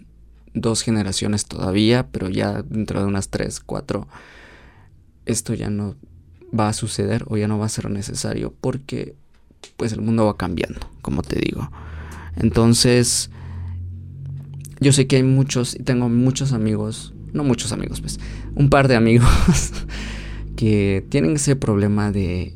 dos 0.53 0.81
generaciones 0.81 1.45
todavía, 1.45 2.09
pero 2.11 2.27
ya 2.27 2.63
dentro 2.63 2.99
de 2.99 3.05
unas 3.05 3.29
tres, 3.29 3.61
cuatro, 3.61 4.09
esto 5.25 5.53
ya 5.53 5.69
no 5.69 5.95
va 6.53 6.67
a 6.67 6.73
suceder 6.73 7.23
o 7.27 7.37
ya 7.37 7.47
no 7.47 7.57
va 7.57 7.67
a 7.67 7.69
ser 7.69 7.89
necesario 7.89 8.53
porque 8.59 9.15
pues 9.77 9.93
el 9.93 10.01
mundo 10.01 10.25
va 10.25 10.35
cambiando, 10.35 10.81
como 11.01 11.21
te 11.21 11.39
digo. 11.39 11.71
Entonces, 12.35 13.29
yo 14.81 14.91
sé 14.91 15.07
que 15.07 15.15
hay 15.15 15.23
muchos, 15.23 15.75
y 15.75 15.83
tengo 15.83 16.09
muchos 16.09 16.51
amigos, 16.51 17.13
no 17.31 17.45
muchos 17.45 17.71
amigos, 17.71 18.01
pues, 18.01 18.19
un 18.53 18.69
par 18.69 18.89
de 18.89 18.97
amigos 18.97 19.31
que 20.57 21.05
tienen 21.07 21.37
ese 21.37 21.55
problema 21.55 22.11
de, 22.11 22.53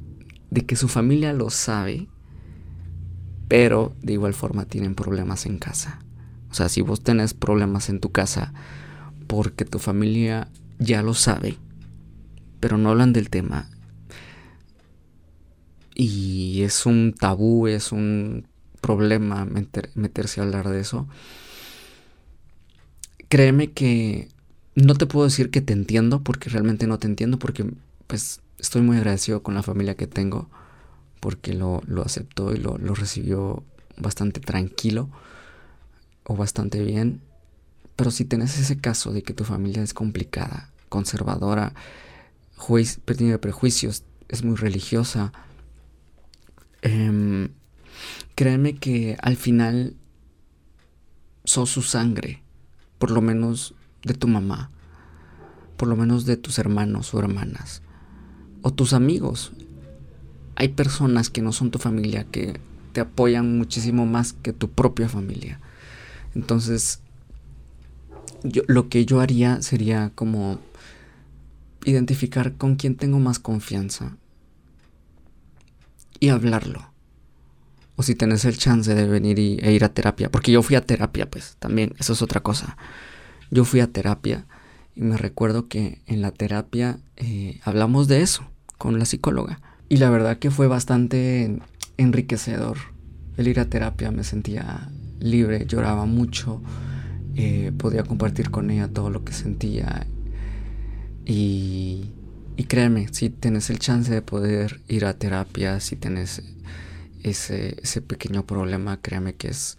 de 0.49 0.65
que 0.65 0.75
su 0.75 0.89
familia 0.89 1.31
lo 1.31 1.49
sabe 1.49 2.10
pero 3.51 3.93
de 4.01 4.13
igual 4.13 4.33
forma 4.33 4.63
tienen 4.63 4.95
problemas 4.95 5.45
en 5.45 5.57
casa. 5.57 5.99
O 6.49 6.53
sea, 6.53 6.69
si 6.69 6.79
vos 6.79 7.03
tenés 7.03 7.33
problemas 7.33 7.89
en 7.89 7.99
tu 7.99 8.09
casa 8.09 8.53
porque 9.27 9.65
tu 9.65 9.77
familia 9.77 10.47
ya 10.79 11.03
lo 11.03 11.13
sabe, 11.13 11.57
pero 12.61 12.77
no 12.77 12.91
hablan 12.91 13.11
del 13.11 13.29
tema, 13.29 13.69
y 15.93 16.61
es 16.61 16.85
un 16.85 17.11
tabú, 17.11 17.67
es 17.67 17.91
un 17.91 18.47
problema 18.79 19.45
meterse 19.95 20.39
a 20.39 20.45
hablar 20.45 20.69
de 20.69 20.79
eso, 20.79 21.09
créeme 23.27 23.71
que 23.71 24.29
no 24.75 24.95
te 24.95 25.07
puedo 25.07 25.25
decir 25.25 25.51
que 25.51 25.59
te 25.59 25.73
entiendo 25.73 26.23
porque 26.23 26.49
realmente 26.49 26.87
no 26.87 26.99
te 26.99 27.07
entiendo 27.07 27.37
porque 27.37 27.65
pues 28.07 28.39
estoy 28.59 28.81
muy 28.81 28.95
agradecido 28.95 29.43
con 29.43 29.55
la 29.55 29.61
familia 29.61 29.95
que 29.95 30.07
tengo 30.07 30.49
porque 31.21 31.53
lo, 31.53 31.81
lo 31.88 32.01
aceptó 32.01 32.53
y 32.53 32.57
lo, 32.57 32.77
lo 32.77 32.93
recibió 32.93 33.63
bastante 33.95 34.41
tranquilo 34.41 35.10
o 36.25 36.36
bastante 36.36 36.84
bien. 36.84 37.21
Pero 37.95 38.12
si 38.12 38.25
tenés 38.25 38.60
ese 38.60 38.77
caso 38.77 39.13
de 39.13 39.23
que 39.23 39.34
tu 39.34 39.45
familia 39.45 39.84
es 39.84 39.93
complicada, 39.93 40.69
conservadora, 40.89 41.73
de 43.07 43.39
prejuicios, 43.39 44.03
es 44.27 44.43
muy 44.43 44.55
religiosa, 44.55 45.31
eh, 46.81 47.49
créeme 48.36 48.75
que 48.75 49.17
al 49.21 49.36
final 49.36 49.95
sos 51.43 51.69
su 51.69 51.81
sangre, 51.81 52.41
por 52.97 53.12
lo 53.12 53.21
menos 53.21 53.75
de 54.03 54.13
tu 54.13 54.27
mamá, 54.27 54.71
por 55.77 55.88
lo 55.88 55.95
menos 55.95 56.25
de 56.25 56.38
tus 56.38 56.60
hermanos 56.60 57.13
o 57.13 57.19
hermanas, 57.19 57.81
o 58.62 58.71
tus 58.71 58.93
amigos. 58.93 59.51
Hay 60.62 60.67
personas 60.67 61.32
que 61.32 61.41
no 61.41 61.54
son 61.54 61.71
tu 61.71 61.80
familia 61.80 62.24
que 62.24 62.60
te 62.93 63.02
apoyan 63.02 63.58
muchísimo 63.58 64.06
más 64.06 64.34
que 64.34 64.54
tu 64.54 64.69
propia 64.69 65.10
familia. 65.10 65.60
Entonces, 66.36 67.00
yo, 68.43 68.62
lo 68.67 68.88
que 68.88 69.08
yo 69.08 69.21
haría 69.21 69.63
sería 69.63 70.12
como 70.13 70.60
identificar 71.84 72.54
con 72.54 72.76
quién 72.76 72.95
tengo 72.95 73.17
más 73.17 73.39
confianza 73.39 74.17
y 76.19 76.30
hablarlo. 76.30 76.91
O 77.95 78.04
si 78.04 78.13
tenés 78.13 78.45
el 78.45 78.56
chance 78.56 78.93
de 78.93 79.08
venir 79.08 79.39
y, 79.39 79.58
e 79.63 79.71
ir 79.71 79.84
a 79.84 79.89
terapia, 79.89 80.30
porque 80.30 80.52
yo 80.52 80.62
fui 80.62 80.76
a 80.76 80.86
terapia, 80.86 81.28
pues 81.28 81.56
también, 81.58 81.95
eso 81.97 82.13
es 82.13 82.21
otra 82.21 82.41
cosa. 82.41 82.78
Yo 83.50 83.65
fui 83.65 83.80
a 83.80 83.91
terapia 83.91 84.45
y 84.93 85.02
me 85.02 85.17
recuerdo 85.17 85.67
que 85.67 86.04
en 86.06 86.21
la 86.21 86.30
terapia 86.30 87.00
eh, 87.17 87.60
hablamos 87.63 88.08
de 88.08 88.21
eso 88.21 88.45
con 88.78 89.00
la 89.00 89.06
psicóloga. 89.06 89.60
Y 89.91 89.97
la 89.97 90.10
verdad 90.10 90.39
que 90.39 90.51
fue 90.51 90.67
bastante 90.67 91.60
enriquecedor 91.97 92.77
el 93.36 93.49
ir 93.49 93.60
a 93.60 93.65
terapia, 93.65 94.10
me 94.10 94.23
sentía 94.23 94.89
libre, 95.19 95.65
lloraba 95.65 96.06
mucho, 96.06 96.62
eh, 97.36 97.73
podía 97.77 98.04
compartir 98.04 98.51
con 98.51 98.71
ella 98.71 98.88
todo 98.88 99.10
lo 99.10 99.25
que 99.25 99.34
sentía. 99.34 100.08
Y, 101.25 102.06
y 102.56 102.63
créeme, 102.69 103.10
si 103.12 103.32
tienes 103.32 103.69
el 103.69 103.80
chance 103.80 104.13
de 104.13 104.21
poder 104.21 104.80
ir 104.88 105.04
a 105.04 105.15
terapia, 105.15 105.82
si 105.82 105.97
tienes 105.97 106.41
ese, 107.21 107.75
ese 107.84 108.01
pequeño 108.01 108.45
problema, 108.45 109.01
créeme 109.01 109.34
que 109.36 109.49
es 109.49 109.77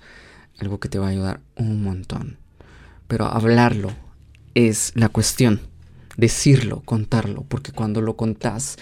algo 0.58 0.78
que 0.78 0.90
te 0.90 0.98
va 0.98 1.06
a 1.06 1.10
ayudar 1.12 1.40
un 1.56 1.82
montón. 1.82 2.36
Pero 3.08 3.28
hablarlo 3.28 3.94
es 4.54 4.92
la 4.94 5.08
cuestión, 5.08 5.62
decirlo, 6.16 6.82
contarlo, 6.84 7.44
porque 7.48 7.72
cuando 7.72 8.00
lo 8.00 8.16
contás, 8.16 8.76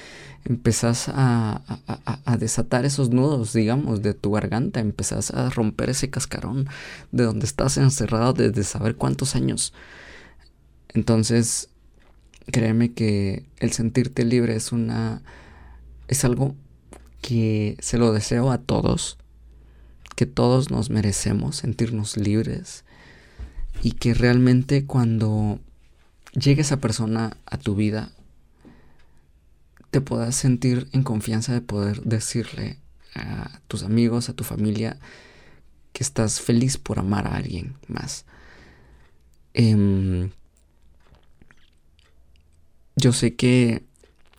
empezás 0.45 1.09
a, 1.09 1.63
a, 2.25 2.37
desatar 2.39 2.85
esos 2.85 3.11
nudos, 3.11 3.53
digamos, 3.53 4.03
de 4.03 4.15
tu 4.15 4.33
garganta, 4.33 4.81
empezás 4.81 5.31
a 5.33 5.51
romper 5.51 5.91
ese 5.91 6.11
cascarón 6.11 6.69
de 7.13 7.25
donde 7.25 7.47
estás 7.47 7.77
encerrado 7.77 8.33
desde 8.33 8.65
saber 8.65 8.97
cuántos 8.97 9.37
años. 9.37 9.75
Entonces, 10.89 11.69
créeme 12.51 12.93
que 12.93 13.47
el 13.59 13.73
sentirte 13.73 14.25
libre 14.25 14.57
es 14.57 14.73
una... 14.73 15.23
es 16.09 16.25
algo 16.25 16.57
que 17.21 17.77
se 17.81 17.99
lo 17.99 18.13
deseo 18.13 18.51
a 18.51 18.59
todos, 18.59 19.19
que 20.17 20.27
todos 20.27 20.71
nos 20.71 20.89
merecemos 20.91 21.57
sentirnos 21.57 22.17
libres, 22.17 22.85
y 23.83 23.93
que 23.93 24.15
realmente 24.15 24.87
cuando 24.87 25.61
llegue 26.33 26.63
esa 26.63 26.79
persona 26.79 27.37
a 27.47 27.59
tu 27.59 27.75
vida, 27.75 28.11
te 29.91 30.01
puedas 30.01 30.37
sentir 30.37 30.89
en 30.93 31.03
confianza 31.03 31.53
de 31.53 31.61
poder 31.61 32.03
decirle 32.03 32.79
a 33.15 33.61
tus 33.67 33.83
amigos, 33.83 34.29
a 34.29 34.35
tu 34.35 34.45
familia, 34.45 34.99
que 35.93 36.05
estás 36.05 36.41
feliz 36.41 36.79
por 36.79 36.99
amar 36.99 37.27
a 37.27 37.37
alguien 37.37 37.75
más. 37.89 38.25
Em, 39.53 40.31
yo 42.97 43.13
sé 43.13 43.35
que 43.35 43.83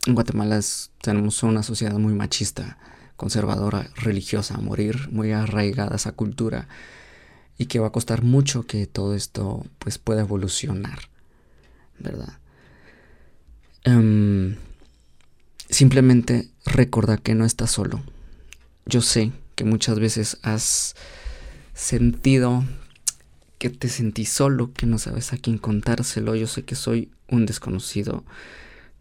en 0.06 0.16
Guatemala 0.16 0.60
tenemos 1.02 1.44
una 1.44 1.64
sociedad 1.64 1.98
muy 1.98 2.14
machista, 2.14 2.78
conservadora, 3.18 3.90
religiosa, 3.96 4.56
a 4.56 4.62
morir, 4.62 5.10
muy 5.12 5.32
arraigada 5.32 5.96
esa 5.96 6.14
cultura 6.14 6.68
y 7.58 7.68
que 7.68 7.80
va 7.80 7.88
a 7.88 7.92
costar 7.92 8.24
mucho 8.24 8.66
que 8.66 8.88
todo 8.88 9.14
esto 9.14 9.66
pues 9.78 10.00
pueda 10.00 10.22
evolucionar, 10.22 11.11
¿verdad? 12.02 12.40
Em, 13.84 14.58
simplemente 15.70 16.50
recuerda 16.66 17.18
que 17.18 17.36
no 17.36 17.46
estás 17.46 17.72
solo. 17.72 18.02
Yo 18.86 19.02
sé 19.02 19.32
que 19.56 19.64
muchas 19.64 20.00
veces 20.00 20.38
has 20.44 20.96
sentido 21.74 22.64
que 23.58 23.70
te 23.70 23.90
sentís 23.90 24.30
solo, 24.30 24.74
que 24.74 24.86
no 24.86 24.98
sabes 24.98 25.34
a 25.34 25.38
quién 25.38 25.58
contárselo. 25.58 26.36
Yo 26.36 26.48
sé 26.48 26.64
que 26.64 26.76
soy 26.76 27.12
un 27.30 27.46
desconocido, 27.46 28.24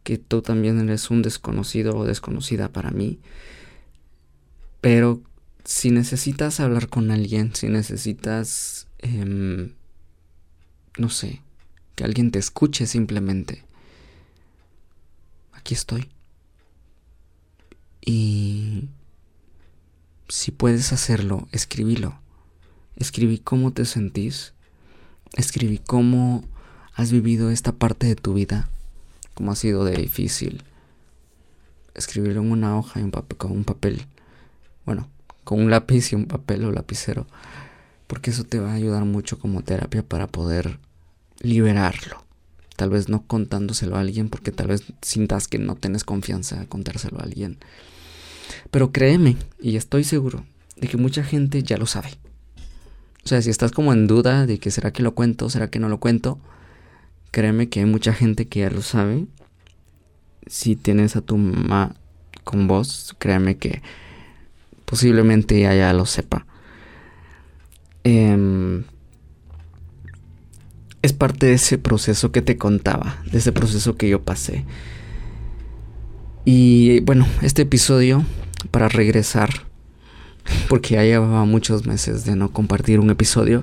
que 0.03 0.19
tú 0.19 0.43
también 0.43 0.79
eres 0.81 1.11
un 1.11 1.23
desconocido 1.23 1.97
o 1.97 2.05
desconocida 2.05 2.69
para 2.69 2.91
mí. 2.91 3.19
Pero 4.81 5.23
si 5.65 5.91
necesitas 5.91 6.61
hablar 6.61 6.89
con 6.89 7.11
alguien, 7.11 7.55
si 7.55 7.69
necesitas, 7.69 8.87
em, 8.99 9.73
no 10.99 11.09
sé, 11.09 11.43
que 12.01 12.05
alguien 12.07 12.31
te 12.31 12.39
escuche 12.39 12.87
simplemente, 12.87 13.63
aquí 15.53 15.75
estoy. 15.75 16.09
Y 18.01 18.89
si 20.27 20.51
puedes 20.51 20.95
hacerlo, 20.95 21.47
escribílo. 21.53 22.19
Escribí 22.97 23.37
cómo 23.39 23.75
te 23.75 23.85
sentís. 23.85 24.55
Escribí 25.37 25.77
cómo 25.77 26.43
has 26.95 27.13
vivido 27.13 27.51
esta 27.51 27.73
parte 27.73 28.07
de 28.07 28.17
tu 28.17 28.33
vida. 28.33 28.71
Cómo 29.35 29.53
ha 29.53 29.57
sido 29.57 29.85
de 29.85 29.95
difícil. 29.95 30.63
Escribirlo 31.95 32.41
en 32.41 32.51
una 32.51 32.79
hoja 32.79 32.99
y 32.99 33.03
un 33.03 33.11
con 33.11 33.53
un 33.53 33.65
papel. 33.65 34.07
Bueno, 34.87 35.11
con 35.45 35.61
un 35.61 35.71
lápiz 35.71 36.13
y 36.13 36.15
un 36.15 36.25
papel 36.25 36.65
o 36.65 36.73
lapicero, 36.73 37.27
porque 38.07 38.31
eso 38.31 38.45
te 38.45 38.59
va 38.59 38.71
a 38.71 38.77
ayudar 38.77 39.05
mucho 39.05 39.39
como 39.39 39.61
terapia 39.61 40.03
para 40.03 40.29
poder 40.29 40.79
liberarlo. 41.41 42.25
Tal 42.77 42.91
vez 42.91 43.09
no 43.09 43.23
contándoselo 43.27 43.97
a 43.97 44.01
alguien, 44.01 44.29
porque 44.29 44.53
tal 44.53 44.69
vez 44.69 44.85
sintas 45.03 45.49
que 45.49 45.59
no 45.59 45.75
tienes 45.75 46.05
confianza 46.05 46.61
a 46.61 46.67
contárselo 46.67 47.19
a 47.19 47.25
alguien. 47.25 47.59
Pero 48.71 48.93
créeme, 48.93 49.37
y 49.61 49.77
estoy 49.77 50.05
seguro, 50.05 50.45
de 50.77 50.89
que 50.89 50.97
mucha 50.97 51.23
gente 51.23 51.63
ya 51.63 51.77
lo 51.77 51.87
sabe. 51.87 52.11
O 53.25 53.29
sea, 53.29 53.43
si 53.43 53.51
estás 53.51 53.73
como 53.73 53.93
en 53.93 54.07
duda 54.07 54.47
de 54.47 54.59
que 54.59 54.71
será 54.71 54.93
que 54.93 55.03
lo 55.03 55.15
cuento, 55.15 55.51
será 55.51 55.69
que 55.69 55.79
no 55.79 55.89
lo 55.89 56.01
cuento, 56.01 56.39
créeme 57.31 57.69
que 57.69 57.81
hay 57.81 57.87
mucha 57.87 58.15
gente 58.15 58.47
que 58.49 58.61
ya 58.61 58.71
lo 58.71 58.83
sabe. 58.83 59.27
Si 60.47 60.75
tienes 60.75 61.17
a 61.17 61.21
tu 61.21 61.37
mamá 61.37 61.95
con 62.45 62.67
vos, 62.67 63.15
créeme 63.19 63.57
que 63.59 63.83
posiblemente 64.85 65.59
ella 65.59 65.75
ya 65.75 65.93
lo 65.93 66.07
sepa. 66.07 66.47
Em, 68.05 68.85
es 71.03 71.13
parte 71.13 71.47
de 71.47 71.55
ese 71.55 71.79
proceso 71.79 72.33
que 72.33 72.43
te 72.43 72.57
contaba, 72.57 73.23
de 73.31 73.39
ese 73.39 73.53
proceso 73.53 73.97
que 73.97 74.09
yo 74.09 74.23
pasé. 74.23 74.65
Y 76.45 77.01
bueno, 77.01 77.27
este 77.43 77.63
episodio, 77.63 78.25
para 78.71 78.89
regresar, 78.89 79.51
porque 80.69 80.95
ya 80.95 81.03
llevaba 81.03 81.45
muchos 81.45 81.87
meses 81.87 82.25
de 82.25 82.37
no 82.37 82.53
compartir 82.53 83.01
un 83.01 83.11
episodio, 83.11 83.63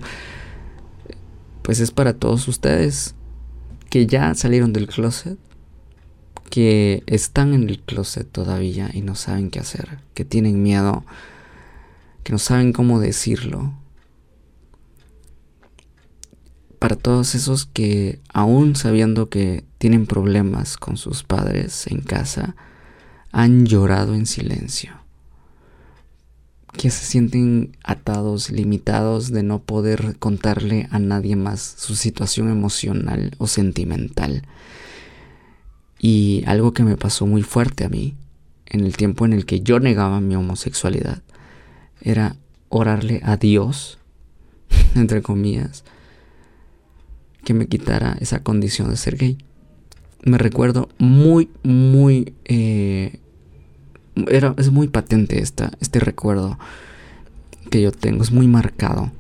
pues 1.61 1.79
es 1.79 1.91
para 1.91 2.13
todos 2.13 2.47
ustedes 2.47 3.13
que 3.89 4.07
ya 4.07 4.33
salieron 4.35 4.73
del 4.73 4.87
closet, 4.87 5.37
que 6.49 7.03
están 7.07 7.53
en 7.53 7.69
el 7.69 7.79
closet 7.79 8.29
todavía 8.31 8.89
y 8.93 9.01
no 9.01 9.15
saben 9.15 9.49
qué 9.49 9.59
hacer, 9.59 9.99
que 10.13 10.25
tienen 10.25 10.63
miedo, 10.63 11.05
que 12.23 12.31
no 12.31 12.39
saben 12.39 12.73
cómo 12.73 12.99
decirlo. 12.99 13.73
Para 16.79 16.95
todos 16.95 17.35
esos 17.35 17.65
que 17.65 18.19
aún 18.33 18.75
sabiendo 18.75 19.29
que 19.29 19.63
tienen 19.77 20.05
problemas 20.05 20.77
con 20.77 20.97
sus 20.97 21.23
padres 21.23 21.87
en 21.87 22.01
casa, 22.01 22.55
han 23.31 23.65
llorado 23.65 24.13
en 24.13 24.25
silencio. 24.25 24.93
Que 26.73 26.91
se 26.91 27.05
sienten 27.05 27.75
atados, 27.83 28.51
limitados 28.51 29.31
de 29.31 29.41
no 29.41 29.59
poder 29.59 30.17
contarle 30.19 30.87
a 30.91 30.99
nadie 30.99 31.35
más 31.35 31.61
su 31.61 31.95
situación 31.95 32.49
emocional 32.49 33.35
o 33.39 33.47
sentimental 33.47 34.43
y 35.99 36.43
algo 36.45 36.73
que 36.73 36.83
me 36.83 36.97
pasó 36.97 37.25
muy 37.25 37.43
fuerte 37.43 37.85
a 37.85 37.89
mí, 37.89 38.15
en 38.65 38.81
el 38.81 38.97
tiempo 38.97 39.25
en 39.25 39.33
el 39.33 39.45
que 39.45 39.61
yo 39.61 39.79
negaba 39.79 40.19
mi 40.21 40.35
homosexualidad, 40.35 41.21
era 42.01 42.35
orarle 42.69 43.21
a 43.23 43.37
Dios, 43.37 43.97
entre 44.95 45.21
comillas, 45.21 45.83
que 47.47 47.53
me 47.53 47.67
quitara 47.67 48.17
esa 48.19 48.43
condición 48.43 48.89
de 48.89 48.97
ser 48.97 49.15
gay. 49.15 49.37
Me 50.21 50.37
recuerdo 50.37 50.89
muy, 50.97 51.49
muy... 51.63 52.33
Eh, 52.43 53.21
era, 54.27 54.53
es 54.57 54.69
muy 54.69 54.89
patente 54.89 55.39
esta, 55.39 55.71
este 55.79 56.01
recuerdo 56.01 56.59
que 57.71 57.81
yo 57.81 57.93
tengo, 57.93 58.21
es 58.21 58.33
muy 58.33 58.49
marcado. 58.49 59.13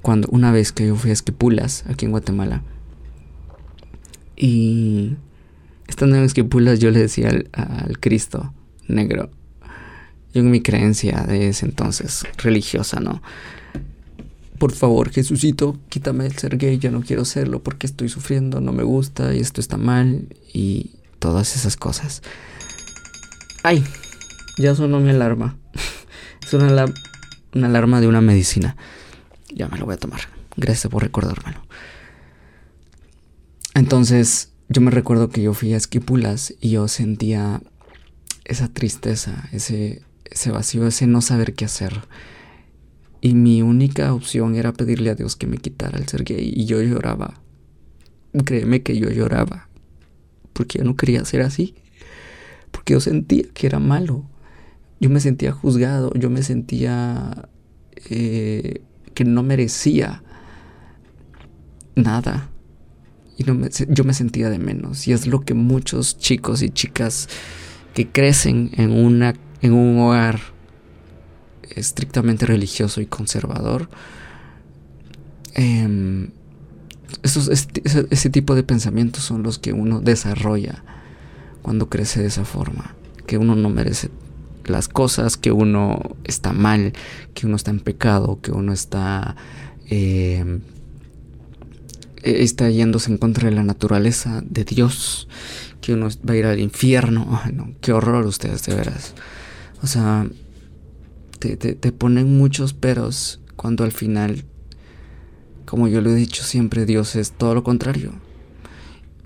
Cuando 0.00 0.28
una 0.30 0.50
vez 0.50 0.72
que 0.72 0.86
yo 0.86 0.96
fui 0.96 1.10
a 1.10 1.12
Esquipulas, 1.12 1.84
aquí 1.90 2.06
en 2.06 2.12
Guatemala, 2.12 2.62
y 4.34 5.16
estando 5.88 6.16
en 6.16 6.22
Esquipulas 6.22 6.80
yo 6.80 6.90
le 6.90 7.00
decía 7.00 7.28
al, 7.28 7.50
al 7.52 8.00
Cristo 8.00 8.54
negro, 8.88 9.28
yo 10.32 10.40
en 10.40 10.50
mi 10.50 10.62
creencia 10.62 11.26
de 11.28 11.48
ese 11.48 11.66
entonces 11.66 12.24
religiosa, 12.38 12.98
¿no? 13.00 13.20
Por 14.62 14.70
favor, 14.70 15.10
Jesucito, 15.10 15.76
quítame 15.88 16.24
el 16.24 16.38
ser 16.38 16.56
gay, 16.56 16.78
ya 16.78 16.92
no 16.92 17.00
quiero 17.00 17.24
serlo 17.24 17.64
porque 17.64 17.84
estoy 17.84 18.08
sufriendo, 18.08 18.60
no 18.60 18.72
me 18.72 18.84
gusta 18.84 19.34
y 19.34 19.40
esto 19.40 19.60
está 19.60 19.76
mal 19.76 20.28
y 20.54 20.92
todas 21.18 21.56
esas 21.56 21.76
cosas. 21.76 22.22
Ay, 23.64 23.82
ya 24.58 24.76
sonó 24.76 25.00
mi 25.00 25.10
alarma. 25.10 25.56
es 26.46 26.54
una, 26.54 26.84
una 27.52 27.66
alarma 27.66 28.00
de 28.00 28.06
una 28.06 28.20
medicina. 28.20 28.76
Ya 29.52 29.66
me 29.66 29.78
lo 29.78 29.84
voy 29.84 29.94
a 29.94 29.98
tomar. 29.98 30.20
Gracias 30.56 30.88
por 30.88 31.02
recordármelo. 31.02 31.60
Entonces, 33.74 34.52
yo 34.68 34.80
me 34.80 34.92
recuerdo 34.92 35.28
que 35.28 35.42
yo 35.42 35.54
fui 35.54 35.74
a 35.74 35.76
Esquipulas 35.76 36.54
y 36.60 36.70
yo 36.70 36.86
sentía 36.86 37.62
esa 38.44 38.68
tristeza, 38.68 39.48
ese, 39.50 40.02
ese 40.24 40.52
vacío, 40.52 40.86
ese 40.86 41.08
no 41.08 41.20
saber 41.20 41.54
qué 41.54 41.64
hacer. 41.64 42.02
Y 43.24 43.34
mi 43.36 43.62
única 43.62 44.12
opción 44.12 44.56
era 44.56 44.72
pedirle 44.72 45.08
a 45.10 45.14
Dios 45.14 45.36
que 45.36 45.46
me 45.46 45.58
quitara 45.58 45.96
el 45.96 46.08
ser 46.08 46.24
gay. 46.24 46.52
Y 46.54 46.66
yo 46.66 46.82
lloraba. 46.82 47.40
Créeme 48.44 48.82
que 48.82 48.98
yo 48.98 49.10
lloraba. 49.10 49.68
Porque 50.52 50.78
yo 50.78 50.84
no 50.84 50.96
quería 50.96 51.24
ser 51.24 51.42
así. 51.42 51.76
Porque 52.72 52.94
yo 52.94 53.00
sentía 53.00 53.44
que 53.54 53.68
era 53.68 53.78
malo. 53.78 54.28
Yo 54.98 55.08
me 55.08 55.20
sentía 55.20 55.52
juzgado. 55.52 56.12
Yo 56.14 56.30
me 56.30 56.42
sentía 56.42 57.48
eh, 58.10 58.82
que 59.14 59.24
no 59.24 59.44
merecía 59.44 60.24
nada. 61.94 62.50
Y 63.38 63.44
no 63.44 63.68
yo 63.88 64.02
me 64.02 64.14
sentía 64.14 64.50
de 64.50 64.58
menos. 64.58 65.06
Y 65.06 65.12
es 65.12 65.28
lo 65.28 65.42
que 65.42 65.54
muchos 65.54 66.18
chicos 66.18 66.60
y 66.60 66.70
chicas 66.70 67.28
que 67.94 68.08
crecen 68.08 68.72
en, 68.72 68.90
una, 68.90 69.34
en 69.60 69.74
un 69.74 70.00
hogar 70.00 70.51
estrictamente 71.76 72.46
religioso 72.46 73.00
y 73.00 73.06
conservador, 73.06 73.88
eh, 75.54 76.28
ese, 77.22 78.30
tipo 78.30 78.54
de 78.54 78.62
pensamientos 78.62 79.22
son 79.24 79.42
los 79.42 79.58
que 79.58 79.72
uno 79.72 80.00
desarrolla 80.00 80.82
cuando 81.62 81.88
crece 81.88 82.20
de 82.20 82.28
esa 82.28 82.44
forma, 82.44 82.94
que 83.26 83.38
uno 83.38 83.54
no 83.54 83.68
merece 83.68 84.10
las 84.64 84.88
cosas, 84.88 85.36
que 85.36 85.52
uno 85.52 86.16
está 86.24 86.52
mal, 86.52 86.92
que 87.34 87.46
uno 87.46 87.56
está 87.56 87.70
en 87.70 87.80
pecado, 87.80 88.40
que 88.40 88.52
uno 88.52 88.72
está 88.72 89.36
em, 89.88 90.60
e, 92.22 92.42
está 92.42 92.70
yéndose 92.70 93.10
en 93.10 93.18
contra 93.18 93.48
de 93.48 93.54
la 93.54 93.64
naturaleza 93.64 94.42
de 94.44 94.64
Dios, 94.64 95.28
que 95.80 95.94
uno 95.94 96.08
va 96.28 96.34
a 96.34 96.36
ir 96.36 96.46
al 96.46 96.60
infierno. 96.60 97.40
no, 97.52 97.72
qué 97.80 97.92
horror 97.92 98.26
ustedes, 98.26 98.64
de 98.64 98.74
veras. 98.74 99.14
O 99.82 99.86
sea, 99.86 100.26
te, 101.42 101.92
ponen 101.92 102.38
muchos 102.38 102.72
peros 102.72 103.40
cuando 103.56 103.84
al 103.84 103.92
final, 103.92 104.44
como 105.66 105.88
yo 105.88 106.00
lo 106.00 106.10
he 106.10 106.14
dicho 106.14 106.42
siempre, 106.44 106.86
Dios 106.86 107.16
es 107.16 107.32
todo 107.32 107.54
lo 107.54 107.64
contrario. 107.64 108.12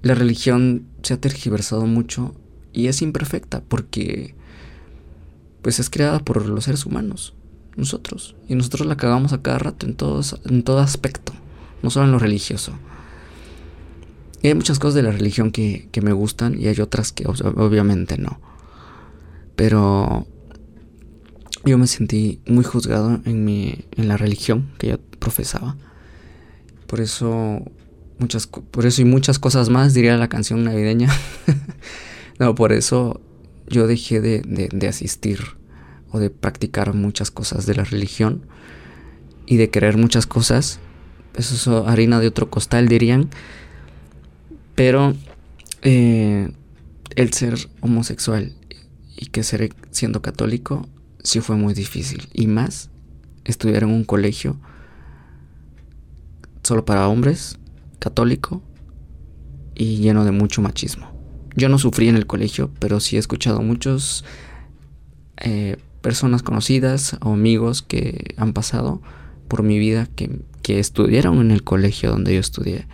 La 0.03 0.15
religión 0.15 0.87
se 1.03 1.15
ha 1.15 1.21
tergiversado 1.21 1.87
mucho 1.87 2.35
y 2.73 2.87
es 2.87 3.03
imperfecta 3.03 3.63
porque 3.63 4.35
pues 5.63 5.79
es 5.81 5.91
creada 5.91 6.21
por 6.21 6.47
los 6.47 6.65
seres 6.65 6.87
humanos, 6.87 7.35
nosotros, 7.77 8.37
y 8.49 8.55
nosotros 8.55 8.87
la 8.87 8.97
cagamos 8.97 9.33
a 9.33 9.43
cada 9.43 9.59
rato 9.59 9.87
en, 9.87 9.95
todos, 9.95 10.41
en 10.45 10.63
todo 10.63 10.79
aspecto, 10.79 11.33
no 11.83 11.91
solo 11.91 12.07
en 12.07 12.13
lo 12.13 12.19
religioso. 12.19 12.73
Y 14.43 14.49
hay 14.49 14.55
muchas 14.55 14.79
cosas 14.79 14.95
de 14.95 15.03
la 15.03 15.11
religión 15.11 15.51
que, 15.51 15.89
que 15.91 16.03
me 16.03 16.13
gustan 16.13 16.59
y 16.59 16.69
hay 16.69 16.81
otras 16.81 17.11
que 17.11 17.27
obviamente 17.27 18.17
no. 18.17 18.39
Pero 19.57 20.27
yo 21.67 21.79
me 21.79 21.87
sentí 21.87 22.41
muy 22.47 22.65
juzgado 22.65 23.21
en, 23.25 23.45
mi, 23.45 23.85
en 23.97 24.09
la 24.09 24.17
religión 24.17 24.71
que 24.79 24.89
yo 24.89 24.99
profesaba. 25.19 25.77
Por 26.87 27.01
eso, 27.01 27.63
muchas, 28.19 28.47
por 28.47 28.87
eso 28.87 29.03
y 29.03 29.05
muchas 29.05 29.39
cosas 29.39 29.69
más, 29.69 29.93
diría 29.93 30.17
la 30.17 30.29
canción 30.29 30.65
navideña. 30.65 31.13
no, 32.39 32.55
por 32.55 32.73
eso 32.73 33.21
yo 33.69 33.89
dejé 33.89 34.21
de, 34.21 34.41
de, 34.43 34.89
asistir 34.89 35.41
o 36.13 36.21
de 36.21 36.31
practicar 36.31 36.95
muchas 36.95 37.33
cosas 37.33 37.67
de 37.67 37.75
la 37.75 37.83
religión 37.83 38.47
y 39.45 39.57
de 39.57 39.69
querer 39.69 39.97
muchas 39.97 40.27
cosas. 40.27 40.79
Eso 41.35 41.55
es 41.55 41.89
harina 41.89 42.21
de 42.21 42.29
otro 42.29 42.49
costal, 42.49 42.87
dirían. 42.87 43.29
Pero 44.77 45.15
eh, 45.83 46.49
el 47.17 47.33
ser 47.33 47.59
homosexual 47.81 48.55
y 49.17 49.27
que 49.27 49.43
ser 49.43 49.75
siendo 49.91 50.23
católico 50.23 50.89
sí 51.27 51.41
fue 51.41 51.57
muy 51.57 51.75
difícil. 51.75 52.29
Y 52.33 52.47
más 52.47 52.91
estudiar 53.45 53.83
en 53.83 53.91
un 53.91 54.05
colegio 54.05 54.57
solo 56.63 56.85
para 56.85 57.09
hombres, 57.09 57.59
católico 57.99 58.63
y 59.75 59.97
lleno 59.97 60.25
de 60.25 60.33
mucho 60.33 60.63
machismo. 60.63 61.13
Yo 61.55 61.69
no 61.69 61.79
sufrí 61.79 62.09
en 62.09 62.17
el 62.17 62.27
colegio, 62.27 62.71
pero 62.79 63.01
sí 63.01 63.17
he 63.17 63.19
escuchado 63.19 63.63
muchos 63.63 64.25
eh, 65.39 65.77
personas 66.01 66.43
conocidas 66.43 67.17
o 67.21 67.33
amigos 67.33 67.83
que 67.83 68.35
han 68.37 68.53
pasado 68.53 69.03
por 69.49 69.63
mi 69.63 69.79
vida 69.79 70.09
que, 70.17 70.41
que 70.63 70.79
estudiaron 70.79 71.41
en 71.41 71.51
el 71.51 71.63
colegio 71.63 72.11
donde 72.11 72.35
yo 72.35 72.41
estudié 72.41 72.87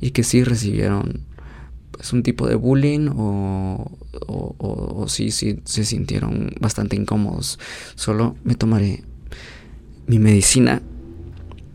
y 0.00 0.10
que 0.10 0.24
sí 0.24 0.42
recibieron 0.42 1.24
es 2.00 2.12
un 2.12 2.22
tipo 2.22 2.48
de 2.48 2.56
bullying 2.56 3.08
o, 3.14 3.90
o, 4.26 5.06
sí, 5.08 5.30
sí 5.30 5.60
se 5.64 5.84
sintieron 5.84 6.52
bastante 6.60 6.96
incómodos. 6.96 7.58
Solo 7.94 8.36
me 8.44 8.54
tomaré 8.54 9.04
mi 10.06 10.18
medicina 10.18 10.82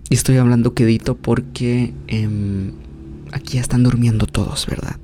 y 0.10 0.15
estoy 0.15 0.38
hablando 0.38 0.73
quedito 0.73 1.15
porque 1.15 1.93
em, 2.08 2.73
aquí 3.32 3.56
ya 3.56 3.62
están 3.62 3.84
durmiendo 3.84 4.26
todos, 4.26 4.65
¿verdad? 4.67 4.97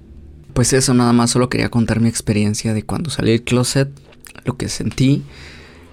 Pues 0.53 0.71
eso 0.73 0.93
nada 0.93 1.13
más, 1.13 1.31
solo 1.31 1.49
quería 1.49 1.69
contar 1.69 1.99
mi 1.99 2.09
experiencia 2.09 2.73
de 2.73 2.83
cuando 2.83 3.09
salí 3.09 3.31
del 3.31 3.43
closet, 3.43 3.89
lo 4.45 4.55
que 4.55 4.69
sentí, 4.69 5.23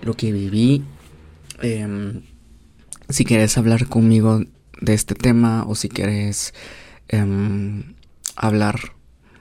lo 0.03 0.15
que 0.15 0.33
viví. 0.33 0.83
Em, 1.63 2.23
si 3.09 3.25
quieres 3.25 3.57
hablar 3.59 3.87
conmigo 3.87 4.45
de 4.81 4.95
este 4.95 5.15
tema 5.15 5.65
o 5.67 5.75
si 5.75 5.89
quieres 5.89 6.55
em, 7.09 7.95
hablar 8.37 8.95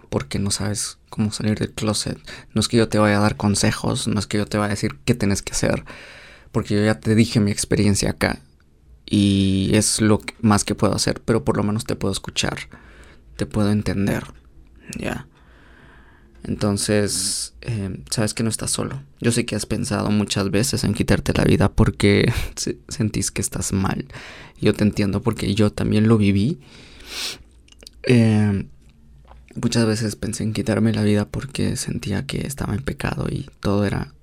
porque 0.10 0.40
no 0.40 0.52
sabes 0.52 0.98
cómo 1.10 1.32
salir 1.32 1.58
del 1.60 1.72
closet. 1.72 2.18
No 2.54 2.62
es 2.62 2.68
que 2.68 2.78
yo 2.78 2.90
te 2.90 3.00
vaya 3.00 3.18
a 3.18 3.22
dar 3.22 3.36
consejos, 3.36 4.08
no 4.08 4.20
es 4.20 4.28
que 4.28 4.38
yo 4.38 4.46
te 4.46 4.58
vaya 4.58 4.68
a 4.68 4.76
decir 4.76 4.98
qué 5.06 5.16
tienes 5.16 5.42
que 5.42 5.54
hacer, 5.54 5.84
porque 6.52 6.76
yo 6.76 6.84
ya 6.84 7.00
te 7.00 7.16
dije 7.16 7.40
mi 7.40 7.52
experiencia 7.52 8.12
acá 8.12 8.42
y 9.06 9.72
es 9.74 10.02
lo 10.02 10.22
más 10.42 10.64
que 10.64 10.76
puedo 10.76 10.94
hacer, 10.94 11.22
pero 11.22 11.44
por 11.44 11.58
lo 11.58 11.64
menos 11.64 11.86
te 11.86 11.96
puedo 11.96 12.12
escuchar, 12.12 12.58
te 13.38 13.46
puedo 13.46 13.72
entender, 13.72 14.26
ya. 14.98 15.28
Entonces, 16.44 17.54
em, 17.62 18.04
sabes 18.10 18.34
que 18.34 18.44
no 18.44 18.50
estás 18.50 18.72
solo. 18.72 19.04
Yo 19.20 19.32
sé 19.32 19.46
que 19.46 19.56
has 19.56 19.66
pensado 19.66 20.10
muchas 20.10 20.50
veces 20.52 20.84
en 20.84 20.94
quitarte 20.94 21.34
la 21.34 21.44
vida 21.44 21.70
porque 21.70 22.32
sentís 22.88 23.32
que 23.32 23.42
estás 23.42 23.74
mal. 23.74 24.06
Yo 24.62 24.74
te 24.74 24.84
entiendo 24.84 25.22
porque 25.22 25.54
yo 25.54 25.72
también 25.72 26.08
lo 26.08 26.18
viví. 26.18 26.60
Eh, 28.04 28.66
Muchas 29.62 29.86
veces 29.86 30.16
pensé 30.16 30.44
en 30.44 30.54
quitarme 30.54 30.94
la 30.94 31.04
vida 31.04 31.28
porque 31.28 31.76
sentía 31.76 32.26
que 32.26 32.48
estaba 32.48 32.74
en 32.76 32.82
pecado 32.82 33.28
y 33.30 33.50
todo 33.60 33.84
era 33.86 34.14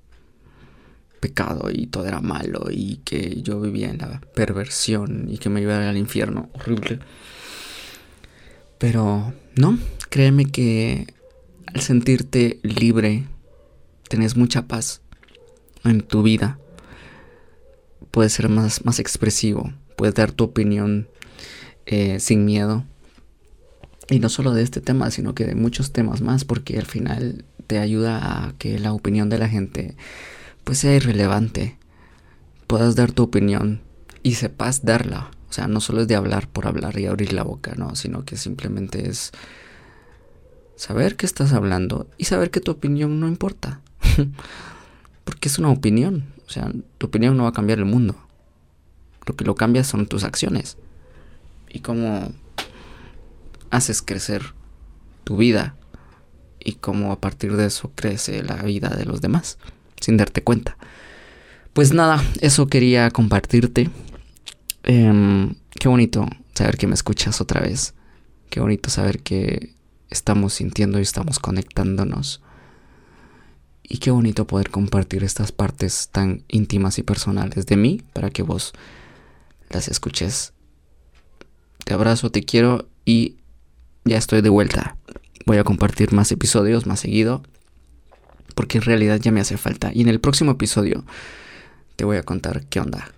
pecado 1.21 1.69
y 1.71 1.89
todo 1.89 2.07
era 2.07 2.23
malo 2.23 2.69
y 2.71 3.01
que 3.05 3.43
yo 3.43 3.61
vivía 3.61 3.91
en 3.91 3.99
la 3.99 4.23
perversión 4.35 5.27
y 5.29 5.37
que 5.37 5.51
me 5.51 5.61
iba 5.61 5.89
al 5.89 5.99
infierno 5.99 6.49
horrible. 6.55 7.01
Pero 8.79 9.35
no, 9.57 9.79
créeme 10.09 10.47
que 10.47 11.13
al 11.67 11.83
sentirte 11.83 12.59
libre, 12.63 13.27
tenés 14.09 14.37
mucha 14.37 14.63
paz 14.67 15.03
en 15.85 16.01
tu 16.01 16.23
vida, 16.23 16.59
puedes 18.11 18.33
ser 18.33 18.49
más, 18.49 18.87
más 18.87 19.01
expresivo, 19.01 19.71
puedes 19.97 20.15
dar 20.15 20.33
tu 20.33 20.45
opinión 20.45 21.09
eh, 21.85 22.21
sin 22.21 22.47
miedo 22.47 22.87
y 24.09 24.21
no 24.21 24.29
solo 24.29 24.53
de 24.53 24.63
este 24.63 24.81
tema, 24.81 25.11
sino 25.11 25.35
que 25.35 25.45
de 25.45 25.55
muchos 25.55 25.93
temas 25.93 26.21
más, 26.21 26.45
porque 26.45 26.79
al 26.79 26.87
final 26.87 27.45
te 27.67 27.79
ayuda 27.79 28.47
a 28.47 28.53
que 28.59 28.79
la 28.79 28.93
opinión 28.93 29.29
de 29.29 29.39
la 29.39 29.49
gente 29.49 29.97
pues 30.65 30.79
sea 30.79 30.95
irrelevante. 30.95 31.77
Puedas 32.67 32.97
dar 32.97 33.13
tu 33.13 33.23
opinión 33.23 33.81
y 34.23 34.35
sepas 34.35 34.85
darla. 34.85 35.31
O 35.49 35.53
sea, 35.53 35.69
no 35.69 35.81
solo 35.81 36.03
es 36.03 36.09
de 36.09 36.17
hablar 36.17 36.49
por 36.49 36.67
hablar 36.67 36.99
y 36.99 37.07
abrir 37.07 37.33
la 37.33 37.45
boca, 37.45 37.75
no, 37.77 37.95
sino 37.95 38.25
que 38.25 38.37
simplemente 38.37 39.09
es 39.09 39.33
saber 40.75 41.17
que 41.17 41.27
estás 41.27 41.53
hablando 41.53 42.09
y 42.19 42.25
saber 42.25 42.51
que 42.51 42.61
tu 42.61 42.73
opinión 42.73 43.21
no 43.21 43.29
importa. 43.29 43.81
Porque 45.25 45.49
es 45.49 45.59
una 45.59 45.71
opinión. 45.71 46.33
O 46.47 46.51
sea, 46.51 46.73
tu 46.99 47.07
opinión 47.07 47.37
no 47.37 47.45
va 47.45 47.51
a 47.51 47.53
cambiar 47.53 47.79
el 47.79 47.85
mundo. 47.85 48.17
Lo 49.27 49.35
que 49.35 49.45
lo 49.45 49.55
cambia 49.55 49.85
son 49.85 50.07
tus 50.07 50.25
acciones. 50.25 50.77
Y 51.69 51.81
cómo 51.81 52.33
haces 53.71 54.03
crecer 54.03 54.55
tu 55.25 55.37
vida. 55.37 55.77
Y 56.61 56.75
cómo 56.75 57.13
a 57.13 57.21
partir 57.21 57.57
de 57.57 57.67
eso 57.67 57.93
crece 57.95 58.43
la 58.43 58.57
vida 58.63 58.91
de 58.91 59.05
los 59.05 59.21
demás. 59.21 59.59
Sin 60.01 60.17
darte 60.17 60.43
cuenta. 60.43 60.77
Pues 61.73 61.93
nada, 61.93 62.23
eso 62.41 62.67
quería 62.67 63.11
compartirte. 63.11 63.91
Em, 64.83 65.55
qué 65.79 65.89
bonito 65.89 66.27
saber 66.55 66.77
que 66.77 66.87
me 66.87 66.95
escuchas 66.95 67.41
otra 67.41 67.61
vez. 67.61 67.95
Qué 68.51 68.61
bonito 68.61 68.89
saber 68.89 69.21
que 69.21 69.75
estamos 70.11 70.55
sintiendo 70.55 70.99
y 70.99 71.03
estamos 71.03 71.39
conectándonos. 71.39 72.41
Y 73.83 73.99
qué 73.99 74.11
bonito 74.11 74.47
poder 74.47 74.71
compartir 74.71 75.23
estas 75.23 75.53
partes 75.53 76.09
tan 76.11 76.45
íntimas 76.49 76.99
y 76.99 77.03
personales 77.03 77.67
de 77.67 77.77
mí 77.77 78.03
para 78.13 78.31
que 78.31 78.43
vos 78.43 78.73
las 79.71 79.89
escuches. 79.89 80.53
Te 81.85 81.95
abrazo, 81.95 82.31
te 82.31 82.43
quiero 82.43 82.89
y 83.05 83.37
ya 84.07 84.17
estoy 84.17 84.41
de 84.41 84.49
vuelta. 84.49 84.97
Voy 85.45 85.59
a 85.59 85.65
compartir 85.65 86.13
más 86.13 86.33
episodios 86.33 86.87
más 86.87 87.01
seguido 87.01 87.43
porque 88.55 88.79
en 88.79 88.85
realidad 88.85 89.21
ya 89.21 89.33
me 89.33 89.41
hace 89.41 89.59
falta. 89.59 89.91
Y 89.93 90.01
en 90.01 90.09
el 90.09 90.21
próximo 90.21 90.53
episodio 90.53 91.05
te 91.97 92.05
voy 92.05 92.17
a 92.17 92.23
contar 92.23 92.65
qué 92.67 92.81
onda, 92.81 93.13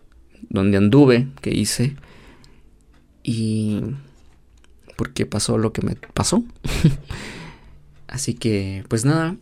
dónde 0.51 0.79
anduve, 0.79 1.29
qué 1.41 1.51
hice 1.51 1.97
y 3.23 3.83
por 4.97 5.13
qué 5.13 5.27
pasó 5.27 5.59
lo 5.59 5.73
que 5.73 5.83
me 5.83 5.95
pasó. 5.95 6.43
Así 8.09 8.35
que, 8.35 8.85
pues 8.89 9.05
nada, 9.05 9.37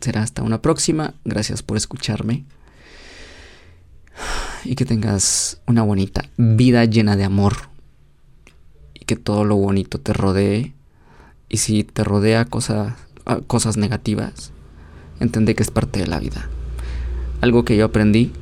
será 0.00 0.22
hasta 0.22 0.42
una 0.42 0.62
próxima. 0.62 1.14
Gracias 1.24 1.62
por 1.62 1.76
escucharme. 1.76 2.44
Y 4.64 4.76
que 4.76 4.84
tengas 4.84 5.60
una 5.66 5.82
bonita 5.82 6.30
vida 6.36 6.84
llena 6.84 7.16
de 7.16 7.24
amor. 7.24 7.73
Que 9.06 9.16
todo 9.16 9.44
lo 9.44 9.56
bonito 9.56 10.00
te 10.00 10.12
rodee. 10.12 10.74
Y 11.48 11.58
si 11.58 11.84
te 11.84 12.04
rodea 12.04 12.44
cosas, 12.44 12.94
ah, 13.26 13.40
cosas 13.46 13.76
negativas, 13.76 14.52
entendé 15.20 15.54
que 15.54 15.62
es 15.62 15.70
parte 15.70 16.00
de 16.00 16.06
la 16.06 16.18
vida. 16.18 16.48
Algo 17.40 17.64
que 17.64 17.76
yo 17.76 17.84
aprendí 17.84 18.32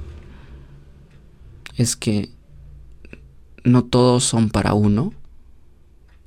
es 1.77 1.97
que 1.97 2.31
no 3.65 3.85
todos 3.85 4.25
son 4.25 4.51
para 4.51 4.75
uno 4.75 5.13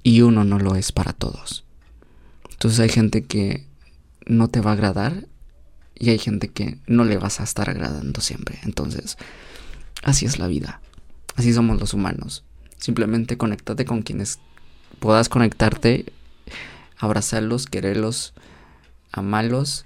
y 0.04 0.22
uno 0.22 0.44
no 0.44 0.60
lo 0.60 0.76
es 0.76 0.92
para 0.92 1.14
todos. 1.14 1.66
Entonces 2.52 2.80
hay 2.80 2.90
gente 2.90 3.24
que 3.26 3.66
no 4.26 4.48
te 4.48 4.62
va 4.62 4.72
a 4.72 4.74
agradar 4.74 5.28
y 5.98 6.10
hay 6.10 6.20
gente 6.20 6.50
que 6.50 6.80
no 6.88 7.04
le 7.04 7.18
vas 7.18 7.40
a 7.40 7.44
estar 7.44 7.70
agradando 7.70 8.22
siempre. 8.22 8.60
Entonces, 8.64 9.18
así 10.04 10.26
es 10.26 10.40
la 10.40 10.48
vida. 10.48 10.82
Así 11.36 11.54
somos 11.54 11.80
los 11.80 11.94
humanos. 11.94 12.44
Simplemente 12.78 13.38
conéctate 13.38 13.86
con 13.86 14.02
quienes 14.02 14.40
puedas 15.00 15.30
conectarte, 15.30 16.06
abrazarlos, 16.98 17.66
quererlos, 17.66 18.34
amarlos 19.12 19.86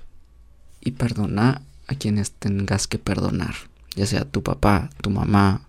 y 0.82 0.92
perdona 0.92 1.62
a 1.88 1.96
quienes 1.96 2.32
tengas 2.32 2.88
que 2.88 3.00
perdonar. 3.00 3.56
Ya 3.96 4.06
sea 4.06 4.26
tu 4.26 4.44
papá, 4.44 4.90
tu 5.02 5.10
mamá, 5.10 5.62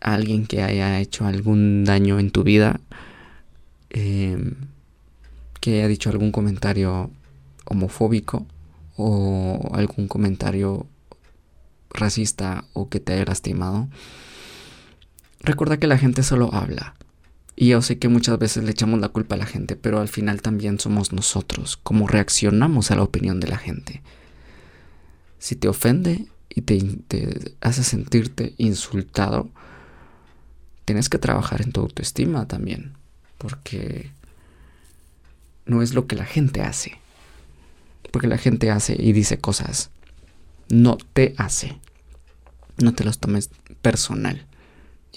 alguien 0.00 0.46
que 0.46 0.62
haya 0.62 1.00
hecho 1.00 1.26
algún 1.26 1.84
daño 1.84 2.18
en 2.18 2.30
tu 2.30 2.42
vida, 2.44 2.80
em, 3.90 4.54
que 5.60 5.74
haya 5.74 5.88
dicho 5.88 6.10
algún 6.10 6.32
comentario 6.32 7.10
homofóbico 7.64 8.46
o 8.96 9.70
algún 9.74 10.08
comentario 10.08 10.86
racista 11.90 12.64
o 12.72 12.88
que 12.88 13.00
te 13.00 13.14
haya 13.14 13.24
lastimado, 13.24 13.88
recuerda 15.40 15.78
que 15.78 15.86
la 15.86 15.98
gente 15.98 16.22
solo 16.22 16.52
habla. 16.52 16.94
Y 17.56 17.68
yo 17.68 17.82
sé 17.82 17.98
que 17.98 18.08
muchas 18.08 18.38
veces 18.38 18.62
le 18.62 18.70
echamos 18.70 19.00
la 19.00 19.08
culpa 19.08 19.34
a 19.34 19.38
la 19.38 19.46
gente, 19.46 19.74
pero 19.74 20.00
al 20.00 20.08
final 20.08 20.42
también 20.42 20.78
somos 20.78 21.12
nosotros, 21.12 21.76
como 21.76 22.06
reaccionamos 22.06 22.90
a 22.90 22.96
la 22.96 23.02
opinión 23.02 23.40
de 23.40 23.48
la 23.48 23.58
gente. 23.58 24.00
Si 25.40 25.56
te 25.56 25.66
ofende 25.66 26.26
y 26.48 26.62
te, 26.62 26.80
te 27.08 27.56
hace 27.60 27.82
sentirte 27.82 28.54
insultado, 28.58 29.50
tienes 30.84 31.08
que 31.08 31.18
trabajar 31.18 31.60
en 31.60 31.72
tu 31.72 31.80
autoestima 31.80 32.46
también, 32.46 32.94
porque 33.38 34.12
no 35.66 35.82
es 35.82 35.94
lo 35.94 36.06
que 36.06 36.16
la 36.16 36.24
gente 36.24 36.62
hace, 36.62 36.96
porque 38.12 38.28
la 38.28 38.38
gente 38.38 38.70
hace 38.70 38.96
y 38.98 39.12
dice 39.12 39.38
cosas. 39.38 39.90
No 40.68 40.96
te 41.12 41.34
hace. 41.38 41.76
No 42.76 42.94
te 42.94 43.04
los 43.04 43.18
tomes 43.18 43.50
personal. 43.82 44.46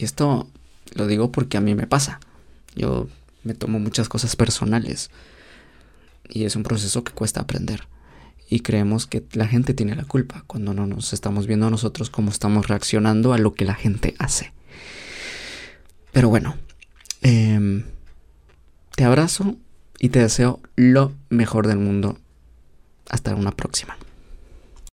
Y 0.01 0.03
esto 0.03 0.49
lo 0.95 1.05
digo 1.05 1.31
porque 1.31 1.57
a 1.57 1.61
mí 1.61 1.75
me 1.75 1.85
pasa. 1.85 2.19
Yo 2.75 3.07
me 3.43 3.53
tomo 3.53 3.77
muchas 3.77 4.09
cosas 4.09 4.35
personales. 4.35 5.11
Y 6.27 6.45
es 6.45 6.55
un 6.55 6.63
proceso 6.63 7.03
que 7.03 7.13
cuesta 7.13 7.41
aprender. 7.41 7.87
Y 8.49 8.61
creemos 8.61 9.05
que 9.05 9.23
la 9.33 9.47
gente 9.47 9.75
tiene 9.75 9.95
la 9.95 10.03
culpa 10.03 10.43
cuando 10.47 10.73
no 10.73 10.87
nos 10.87 11.13
estamos 11.13 11.45
viendo 11.45 11.67
a 11.67 11.69
nosotros 11.69 12.09
cómo 12.09 12.31
estamos 12.31 12.67
reaccionando 12.67 13.31
a 13.31 13.37
lo 13.37 13.53
que 13.53 13.63
la 13.63 13.75
gente 13.75 14.15
hace. 14.17 14.53
Pero 16.11 16.29
bueno, 16.29 16.55
em, 17.21 17.83
te 18.95 19.03
abrazo 19.03 19.55
y 19.99 20.09
te 20.09 20.17
deseo 20.17 20.61
lo 20.75 21.13
mejor 21.29 21.67
del 21.67 21.77
mundo 21.77 22.17
hasta 23.07 23.35
una 23.35 23.51
próxima. 23.51 23.95